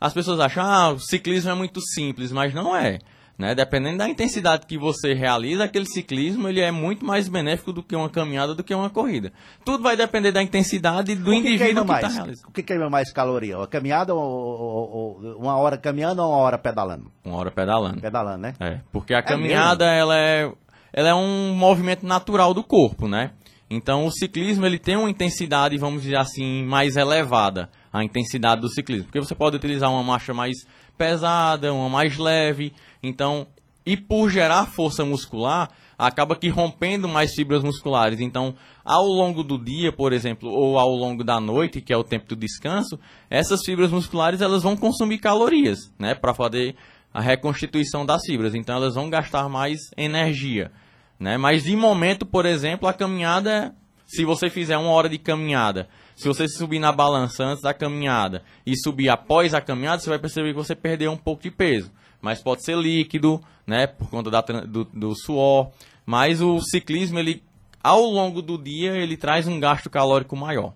As 0.00 0.14
pessoas 0.14 0.40
acham, 0.40 0.64
ah, 0.64 0.90
o 0.92 0.98
ciclismo 0.98 1.50
é 1.50 1.54
muito 1.54 1.80
simples, 1.80 2.32
mas 2.32 2.54
não 2.54 2.76
é. 2.76 2.98
Né? 3.38 3.54
Dependendo 3.54 3.98
da 3.98 4.08
intensidade 4.08 4.66
que 4.66 4.78
você 4.78 5.12
realiza, 5.12 5.64
aquele 5.64 5.84
ciclismo 5.84 6.48
ele 6.48 6.60
é 6.60 6.70
muito 6.70 7.04
mais 7.04 7.28
benéfico 7.28 7.70
do 7.70 7.82
que 7.82 7.94
uma 7.94 8.08
caminhada, 8.08 8.54
do 8.54 8.64
que 8.64 8.74
uma 8.74 8.88
corrida. 8.88 9.30
Tudo 9.64 9.82
vai 9.82 9.94
depender 9.94 10.32
da 10.32 10.42
intensidade 10.42 11.14
do 11.14 11.30
que 11.30 11.36
indivíduo 11.36 11.84
que 11.84 11.92
está 11.92 12.08
realizando. 12.08 12.48
O 12.48 12.52
que 12.52 12.62
queima 12.62 12.88
mais 12.88 13.12
caloria? 13.12 13.62
A 13.62 13.66
caminhada 13.66 14.14
ou, 14.14 14.22
ou, 14.22 15.20
ou, 15.22 15.38
uma 15.38 15.56
hora 15.58 15.76
caminhando 15.76 16.22
ou 16.22 16.30
uma 16.30 16.38
hora 16.38 16.56
pedalando? 16.56 17.12
Uma 17.22 17.36
hora 17.36 17.50
pedalando. 17.50 18.00
Pedalando, 18.00 18.38
né? 18.38 18.54
É, 18.58 18.80
porque 18.90 19.12
a 19.12 19.18
é 19.18 19.22
caminhada 19.22 19.84
ela 19.84 20.16
é, 20.16 20.50
ela 20.90 21.08
é 21.10 21.14
um 21.14 21.54
movimento 21.54 22.06
natural 22.06 22.54
do 22.54 22.64
corpo, 22.64 23.06
né? 23.06 23.32
Então 23.68 24.06
o 24.06 24.12
ciclismo 24.12 24.64
ele 24.64 24.78
tem 24.78 24.96
uma 24.96 25.10
intensidade, 25.10 25.76
vamos 25.76 26.02
dizer 26.02 26.16
assim, 26.16 26.64
mais 26.64 26.96
elevada, 26.96 27.68
a 27.92 28.02
intensidade 28.02 28.60
do 28.60 28.68
ciclismo. 28.68 29.06
Porque 29.06 29.20
você 29.20 29.34
pode 29.34 29.56
utilizar 29.56 29.90
uma 29.90 30.02
marcha 30.02 30.32
mais 30.32 30.56
pesada, 30.96 31.72
uma 31.72 31.88
mais 31.88 32.16
leve. 32.16 32.72
Então, 33.02 33.46
e 33.84 33.96
por 33.96 34.28
gerar 34.30 34.66
força 34.66 35.04
muscular, 35.04 35.70
acaba 35.98 36.36
que 36.36 36.48
rompendo 36.48 37.08
mais 37.08 37.34
fibras 37.34 37.62
musculares. 37.62 38.20
Então, 38.20 38.54
ao 38.84 39.06
longo 39.06 39.42
do 39.42 39.58
dia, 39.58 39.92
por 39.92 40.12
exemplo, 40.12 40.50
ou 40.50 40.78
ao 40.78 40.90
longo 40.90 41.24
da 41.24 41.40
noite, 41.40 41.80
que 41.80 41.92
é 41.92 41.96
o 41.96 42.04
tempo 42.04 42.26
do 42.26 42.36
descanso, 42.36 42.98
essas 43.30 43.60
fibras 43.64 43.90
musculares 43.90 44.40
elas 44.40 44.62
vão 44.62 44.76
consumir 44.76 45.18
calorias, 45.18 45.92
né, 45.98 46.14
para 46.14 46.34
fazer 46.34 46.74
a 47.14 47.20
reconstituição 47.20 48.04
das 48.04 48.22
fibras. 48.26 48.54
Então, 48.54 48.76
elas 48.76 48.94
vão 48.94 49.08
gastar 49.08 49.48
mais 49.48 49.78
energia, 49.96 50.70
né? 51.18 51.38
Mas 51.38 51.64
de 51.64 51.74
momento, 51.74 52.26
por 52.26 52.44
exemplo, 52.44 52.86
a 52.86 52.92
caminhada, 52.92 53.74
se 54.06 54.24
você 54.24 54.50
fizer 54.50 54.76
uma 54.76 54.90
hora 54.90 55.08
de 55.08 55.16
caminhada 55.16 55.88
se 56.16 56.26
você 56.26 56.48
subir 56.48 56.78
na 56.78 56.90
balança 56.90 57.44
antes 57.44 57.62
da 57.62 57.74
caminhada 57.74 58.42
e 58.64 58.74
subir 58.74 59.10
após 59.10 59.52
a 59.52 59.60
caminhada, 59.60 60.00
você 60.00 60.08
vai 60.08 60.18
perceber 60.18 60.48
que 60.48 60.58
você 60.58 60.74
perdeu 60.74 61.12
um 61.12 61.16
pouco 61.16 61.42
de 61.42 61.50
peso. 61.50 61.92
Mas 62.22 62.42
pode 62.42 62.64
ser 62.64 62.74
líquido, 62.76 63.38
né? 63.66 63.86
Por 63.86 64.08
conta 64.08 64.30
da, 64.30 64.40
do, 64.40 64.84
do 64.86 65.14
suor. 65.14 65.70
Mas 66.06 66.40
o 66.40 66.58
ciclismo, 66.62 67.18
ele, 67.18 67.42
ao 67.82 68.00
longo 68.00 68.40
do 68.40 68.56
dia, 68.56 68.96
ele 68.96 69.14
traz 69.14 69.46
um 69.46 69.60
gasto 69.60 69.90
calórico 69.90 70.34
maior. 70.34 70.72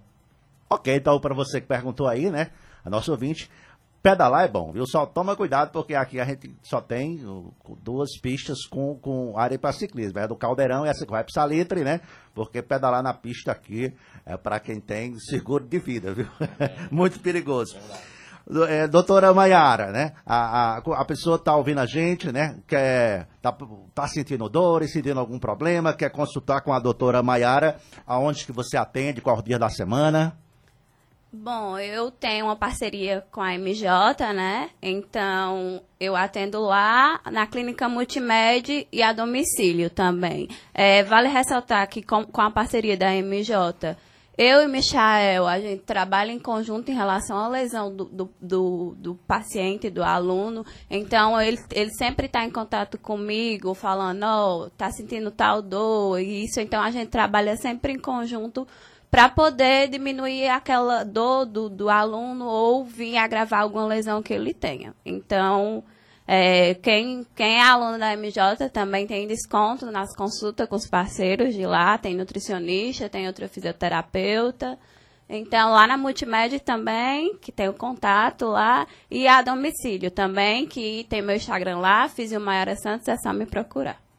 Ok, 0.69 0.95
então 0.95 1.19
para 1.19 1.35
você 1.35 1.59
que 1.59 1.67
perguntou 1.67 2.07
aí, 2.07 2.31
né? 2.31 2.51
A 2.85 2.91
nossa 2.91 3.11
ouvinte, 3.11 3.51
pedalar 4.03 4.45
é 4.45 4.49
bom, 4.49 4.73
viu? 4.73 4.87
Só 4.87 5.07
toma 5.07 5.37
cuidado, 5.37 5.71
porque 5.71 5.95
aqui 5.95 6.21
a 6.21 6.25
gente 6.25 6.55
só 6.63 6.81
tem 6.81 7.21
duas 7.83 8.19
pistas 8.21 8.67
com, 8.67 8.97
com 8.97 9.39
área 9.39 9.59
para 9.59 9.73
ciclismo. 9.73 10.19
É 10.19 10.27
do 10.27 10.37
Caldeirão 10.37 10.87
e 10.87 10.89
essa 10.89 11.05
que 11.05 11.11
vai 11.11 11.23
para 11.23 11.33
Salitre, 11.33 11.83
né? 11.85 12.01
Porque 12.35 12.63
pedalar 12.63 13.03
na 13.03 13.13
pista 13.13 13.53
aqui 13.53 13.93
é 14.25 14.37
para 14.37 14.59
quem 14.61 14.81
tem 14.81 15.19
seguro 15.19 15.65
de 15.65 15.79
vida, 15.79 16.13
viu? 16.13 16.27
É. 16.59 16.71
Muito 16.91 17.21
perigoso. 17.21 17.77
É, 18.69 18.89
doutora 18.89 19.33
Maiara, 19.33 19.93
né? 19.93 20.13
A, 20.27 20.79
a, 20.79 20.79
a 20.79 21.05
pessoa 21.05 21.37
está 21.37 21.55
ouvindo 21.55 21.79
a 21.79 21.87
gente, 21.87 22.33
né? 22.33 22.57
Quer, 22.67 23.29
tá, 23.41 23.57
tá 23.95 24.09
sentindo 24.09 24.49
dores, 24.49 24.93
sentindo 24.93 25.21
algum 25.21 25.39
problema, 25.39 25.93
quer 25.93 26.11
consultar 26.11 26.63
com 26.63 26.73
a 26.73 26.81
doutora 26.81 27.23
Maiara, 27.23 27.77
aonde 28.07 28.45
que 28.45 28.53
você 28.53 28.77
atende, 28.77 29.21
qual 29.21 29.41
dia 29.43 29.59
da 29.59 29.69
semana? 29.69 30.37
Bom, 31.33 31.79
eu 31.79 32.11
tenho 32.11 32.47
uma 32.47 32.57
parceria 32.57 33.25
com 33.31 33.41
a 33.41 33.55
MJ, 33.57 34.33
né? 34.33 34.71
Então, 34.83 35.81
eu 36.01 36.17
atendo 36.17 36.61
lá 36.61 37.21
na 37.31 37.47
clínica 37.47 37.89
multimédia 37.89 38.85
e 38.91 39.01
a 39.01 39.13
domicílio 39.13 39.89
também. 39.89 40.49
É, 40.75 41.05
vale 41.05 41.29
ressaltar 41.29 41.89
que 41.89 42.03
com, 42.03 42.25
com 42.25 42.41
a 42.41 42.51
parceria 42.51 42.97
da 42.97 43.15
MJ, 43.15 43.97
eu 44.37 44.63
e 44.63 44.67
Michael, 44.67 45.47
a 45.47 45.61
gente 45.61 45.83
trabalha 45.83 46.33
em 46.33 46.39
conjunto 46.39 46.91
em 46.91 46.95
relação 46.95 47.37
à 47.37 47.47
lesão 47.47 47.95
do, 47.95 48.07
do, 48.07 48.31
do, 48.41 48.95
do 48.99 49.15
paciente, 49.15 49.91
do 49.91 50.03
aluno. 50.03 50.65
Então, 50.91 51.41
ele, 51.41 51.59
ele 51.73 51.91
sempre 51.93 52.27
está 52.27 52.43
em 52.45 52.51
contato 52.51 52.99
comigo, 52.99 53.73
falando, 53.75 54.25
ó, 54.25 54.65
oh, 54.65 54.71
tá 54.71 54.91
sentindo 54.91 55.31
tal 55.31 55.63
dor, 55.63 56.19
e 56.19 56.45
isso. 56.45 56.59
Então, 56.59 56.83
a 56.83 56.91
gente 56.91 57.09
trabalha 57.09 57.57
sempre 57.57 57.93
em 57.93 57.99
conjunto 57.99 58.67
para 59.11 59.29
poder 59.29 59.89
diminuir 59.89 60.49
aquela 60.49 61.05
dor 61.05 61.45
do, 61.45 61.69
do 61.69 61.89
aluno 61.89 62.47
ou 62.47 62.85
vir 62.85 63.17
agravar 63.17 63.63
alguma 63.63 63.87
lesão 63.87 64.23
que 64.23 64.33
ele 64.33 64.55
tenha. 64.55 64.95
Então, 65.05 65.83
é, 66.27 66.75
quem, 66.75 67.27
quem 67.35 67.57
é 67.57 67.63
aluno 67.63 67.99
da 67.99 68.17
MJ 68.17 68.69
também 68.71 69.07
tem 69.07 69.27
desconto 69.27 69.91
nas 69.91 70.15
consultas 70.15 70.69
com 70.69 70.77
os 70.77 70.87
parceiros 70.87 71.55
de 71.55 71.67
lá, 71.67 71.99
tem 71.99 72.15
nutricionista, 72.15 73.09
tem 73.09 73.27
outro 73.27 73.49
fisioterapeuta. 73.49 74.79
Então, 75.29 75.73
lá 75.73 75.87
na 75.87 75.97
Multimédia 75.97 76.61
também, 76.61 77.37
que 77.37 77.51
tem 77.51 77.69
o 77.69 77.75
contato 77.75 78.47
lá, 78.47 78.87
e 79.11 79.27
a 79.27 79.43
domicílio 79.43 80.11
também, 80.11 80.67
que 80.67 81.05
tem 81.09 81.23
meu 81.23 81.37
Instagram 81.37 81.79
lá, 81.79 82.09
Fisiomaera 82.09 82.77
Santos, 82.77 83.09
é 83.09 83.17
só 83.17 83.33
me 83.33 83.47
procurar. 83.47 84.10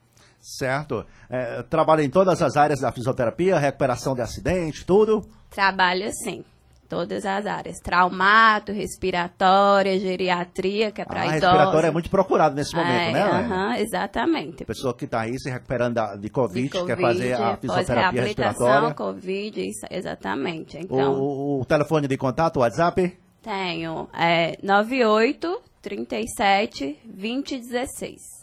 Certo. 0.42 1.06
É, 1.30 1.62
trabalha 1.62 2.02
em 2.02 2.10
todas 2.10 2.42
as 2.42 2.56
áreas 2.56 2.80
da 2.80 2.90
fisioterapia, 2.90 3.58
recuperação 3.58 4.14
de 4.14 4.22
acidente, 4.22 4.84
tudo? 4.84 5.24
Trabalho 5.48 6.10
sim 6.12 6.44
todas 6.92 7.24
as 7.24 7.46
áreas. 7.46 7.80
Traumato, 7.80 8.70
respiratória, 8.70 9.98
geriatria, 9.98 10.90
que 10.90 11.00
é 11.00 11.06
para 11.06 11.22
ah, 11.22 11.26
idosos. 11.38 11.42
respiratória 11.42 11.88
é 11.88 11.90
muito 11.90 12.10
procurado 12.10 12.54
nesse 12.54 12.76
momento, 12.76 12.90
é, 12.92 13.12
né? 13.12 13.24
Uh 13.24 13.48
-huh, 13.48 13.80
exatamente. 13.80 14.62
Pessoa 14.66 14.92
que 14.92 15.06
está 15.06 15.22
aí 15.22 15.38
se 15.38 15.48
recuperando 15.48 15.94
da, 15.94 16.16
de, 16.16 16.28
COVID, 16.28 16.68
de 16.68 16.68
COVID, 16.68 16.86
quer 16.86 17.00
fazer 17.00 17.32
a 17.32 17.56
fisioterapia 17.56 18.22
respiratória. 18.24 18.94
COVID, 18.94 19.66
isso, 19.66 19.86
exatamente. 19.90 20.76
Então, 20.76 21.14
o, 21.14 21.60
o, 21.60 21.64
telefone 21.64 22.06
de 22.06 22.18
contato, 22.18 22.58
o 22.58 22.60
WhatsApp? 22.60 23.18
Tenho, 23.40 24.06
é 24.12 24.58
98 24.62 25.62
37 25.80 27.00
2016 27.06 28.41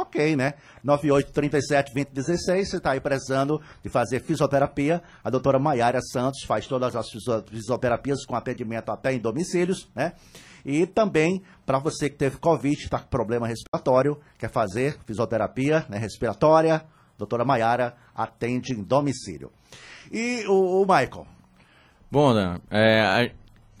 ok, 0.00 0.36
né? 0.36 0.54
9837-2016, 0.84 2.64
você 2.64 2.76
está 2.76 2.92
aí 2.92 3.00
precisando 3.00 3.60
de 3.82 3.88
fazer 3.88 4.20
fisioterapia. 4.20 5.02
A 5.22 5.30
doutora 5.30 5.58
Maiara 5.58 6.00
Santos 6.00 6.42
faz 6.44 6.66
todas 6.66 6.94
as 6.96 7.06
fisioterapias 7.48 8.24
com 8.26 8.34
atendimento 8.34 8.90
até 8.90 9.12
em 9.12 9.18
domicílios, 9.18 9.88
né? 9.94 10.12
E 10.64 10.86
também, 10.86 11.42
para 11.66 11.78
você 11.78 12.08
que 12.08 12.16
teve 12.16 12.38
Covid, 12.38 12.82
está 12.82 12.98
com 12.98 13.08
problema 13.08 13.46
respiratório, 13.46 14.18
quer 14.38 14.50
fazer 14.50 14.98
fisioterapia 15.06 15.84
né, 15.90 15.98
respiratória, 15.98 16.82
doutora 17.18 17.44
Maiara 17.44 17.94
atende 18.14 18.72
em 18.72 18.82
domicílio. 18.82 19.52
E 20.10 20.44
o, 20.46 20.80
o 20.80 20.86
Michael? 20.86 21.26
Bom, 22.10 22.32
Dan, 22.32 22.60
é, 22.70 23.32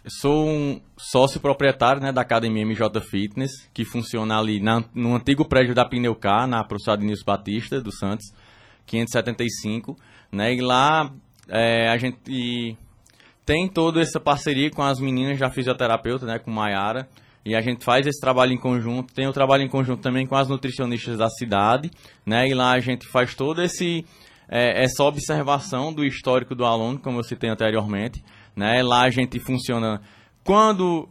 sou 0.06 0.46
um 0.46 0.80
sócio 0.96 1.40
proprietário 1.40 2.00
né, 2.00 2.12
da 2.12 2.20
Academia 2.20 2.64
MJ 2.64 3.00
Fitness, 3.00 3.50
que 3.72 3.84
funciona 3.84 4.38
ali 4.38 4.60
na, 4.60 4.84
no 4.94 5.14
antigo 5.14 5.44
prédio 5.44 5.74
da 5.74 5.84
Pneucar, 5.84 6.46
na 6.46 6.62
professora 6.62 6.98
Denilson 6.98 7.24
Batista, 7.24 7.80
do 7.80 7.90
Santos, 7.90 8.26
575. 8.86 9.96
Né, 10.30 10.54
e 10.54 10.60
lá 10.60 11.10
é, 11.48 11.88
a 11.88 11.96
gente 11.96 12.76
tem 13.46 13.68
toda 13.68 14.00
essa 14.00 14.20
parceria 14.20 14.70
com 14.70 14.82
as 14.82 14.98
meninas 14.98 15.38
da 15.38 15.50
fisioterapeuta, 15.50 16.26
né, 16.26 16.38
com 16.38 16.50
Maiara, 16.50 17.08
e 17.44 17.54
a 17.54 17.60
gente 17.60 17.84
faz 17.84 18.06
esse 18.06 18.20
trabalho 18.20 18.52
em 18.52 18.58
conjunto. 18.58 19.12
Tem 19.14 19.26
o 19.26 19.32
trabalho 19.32 19.62
em 19.62 19.68
conjunto 19.68 20.02
também 20.02 20.26
com 20.26 20.34
as 20.34 20.48
nutricionistas 20.48 21.18
da 21.18 21.28
cidade, 21.30 21.90
né, 22.26 22.48
e 22.48 22.54
lá 22.54 22.72
a 22.72 22.80
gente 22.80 23.06
faz 23.08 23.34
todo 23.34 23.62
esse... 23.62 24.04
É, 24.46 24.84
essa 24.84 25.02
observação 25.02 25.90
do 25.90 26.04
histórico 26.04 26.54
do 26.54 26.66
aluno, 26.66 26.98
como 26.98 27.18
eu 27.18 27.24
citei 27.24 27.48
anteriormente, 27.48 28.22
né? 28.54 28.82
Lá 28.82 29.02
a 29.02 29.10
gente 29.10 29.38
funciona 29.38 30.00
quando 30.42 31.08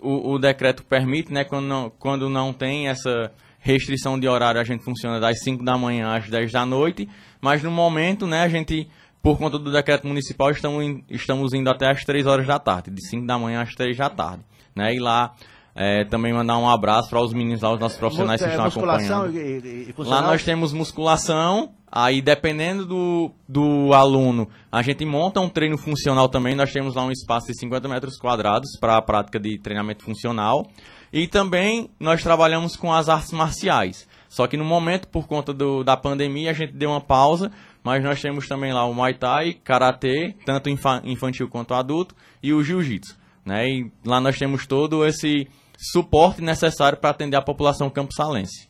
o, 0.00 0.34
o 0.34 0.38
decreto 0.38 0.84
permite, 0.84 1.32
né? 1.32 1.44
quando, 1.44 1.66
não, 1.66 1.90
quando 1.90 2.28
não 2.28 2.52
tem 2.52 2.88
essa 2.88 3.32
restrição 3.58 4.18
de 4.18 4.28
horário, 4.28 4.60
a 4.60 4.64
gente 4.64 4.84
funciona 4.84 5.18
das 5.20 5.40
5 5.42 5.64
da 5.64 5.76
manhã 5.76 6.14
às 6.14 6.28
10 6.28 6.52
da 6.52 6.64
noite, 6.64 7.08
mas 7.40 7.62
no 7.62 7.70
momento, 7.70 8.26
né, 8.26 8.42
a 8.42 8.48
gente, 8.48 8.88
por 9.22 9.36
conta 9.36 9.58
do 9.58 9.70
decreto 9.70 10.06
municipal, 10.06 10.50
estamos, 10.50 10.84
in, 10.84 11.04
estamos 11.10 11.52
indo 11.52 11.68
até 11.68 11.90
às 11.90 12.04
3 12.04 12.26
horas 12.26 12.46
da 12.46 12.58
tarde, 12.58 12.90
de 12.90 13.06
5 13.08 13.26
da 13.26 13.38
manhã 13.38 13.60
às 13.60 13.74
3 13.74 13.96
da 13.96 14.08
tarde. 14.08 14.42
Né? 14.74 14.94
E 14.94 15.00
lá 15.00 15.34
é, 15.74 16.04
também 16.04 16.32
mandar 16.32 16.56
um 16.58 16.68
abraço 16.68 17.10
para 17.10 17.20
os 17.20 17.32
meninos 17.32 17.62
lá, 17.62 17.72
os 17.72 17.80
nossos 17.80 17.98
profissionais 17.98 18.40
que 18.40 18.48
estão 18.48 18.64
acompanhando. 18.64 19.36
E, 19.36 19.88
e 19.88 19.94
lá 19.98 20.22
nós 20.22 20.44
temos 20.44 20.72
musculação, 20.72 21.72
Aí, 21.90 22.20
dependendo 22.20 22.84
do, 22.84 23.30
do 23.48 23.94
aluno, 23.94 24.48
a 24.70 24.82
gente 24.82 25.04
monta 25.04 25.40
um 25.40 25.48
treino 25.48 25.78
funcional 25.78 26.28
também. 26.28 26.54
Nós 26.54 26.72
temos 26.72 26.94
lá 26.94 27.04
um 27.04 27.10
espaço 27.10 27.46
de 27.46 27.58
50 27.58 27.88
metros 27.88 28.18
quadrados 28.18 28.78
para 28.78 28.96
a 28.96 29.02
prática 29.02 29.40
de 29.40 29.58
treinamento 29.58 30.04
funcional. 30.04 30.68
E 31.12 31.26
também 31.26 31.88
nós 31.98 32.22
trabalhamos 32.22 32.76
com 32.76 32.92
as 32.92 33.08
artes 33.08 33.32
marciais. 33.32 34.06
Só 34.28 34.46
que 34.46 34.58
no 34.58 34.64
momento, 34.64 35.08
por 35.08 35.26
conta 35.26 35.54
do, 35.54 35.82
da 35.82 35.96
pandemia, 35.96 36.50
a 36.50 36.54
gente 36.54 36.74
deu 36.74 36.90
uma 36.90 37.00
pausa. 37.00 37.50
Mas 37.82 38.02
nós 38.02 38.20
temos 38.20 38.46
também 38.46 38.72
lá 38.72 38.84
o 38.84 38.92
Muay 38.92 39.14
Thai, 39.14 39.54
Karatê, 39.64 40.34
tanto 40.44 40.68
infantil 40.68 41.48
quanto 41.48 41.72
adulto, 41.72 42.14
e 42.42 42.52
o 42.52 42.62
Jiu-Jitsu. 42.62 43.16
Né? 43.46 43.66
E 43.66 43.92
lá 44.04 44.20
nós 44.20 44.36
temos 44.36 44.66
todo 44.66 45.06
esse 45.06 45.48
suporte 45.78 46.42
necessário 46.42 46.98
para 46.98 47.10
atender 47.10 47.36
a 47.36 47.42
população 47.42 47.88
campo-salense. 47.88 48.66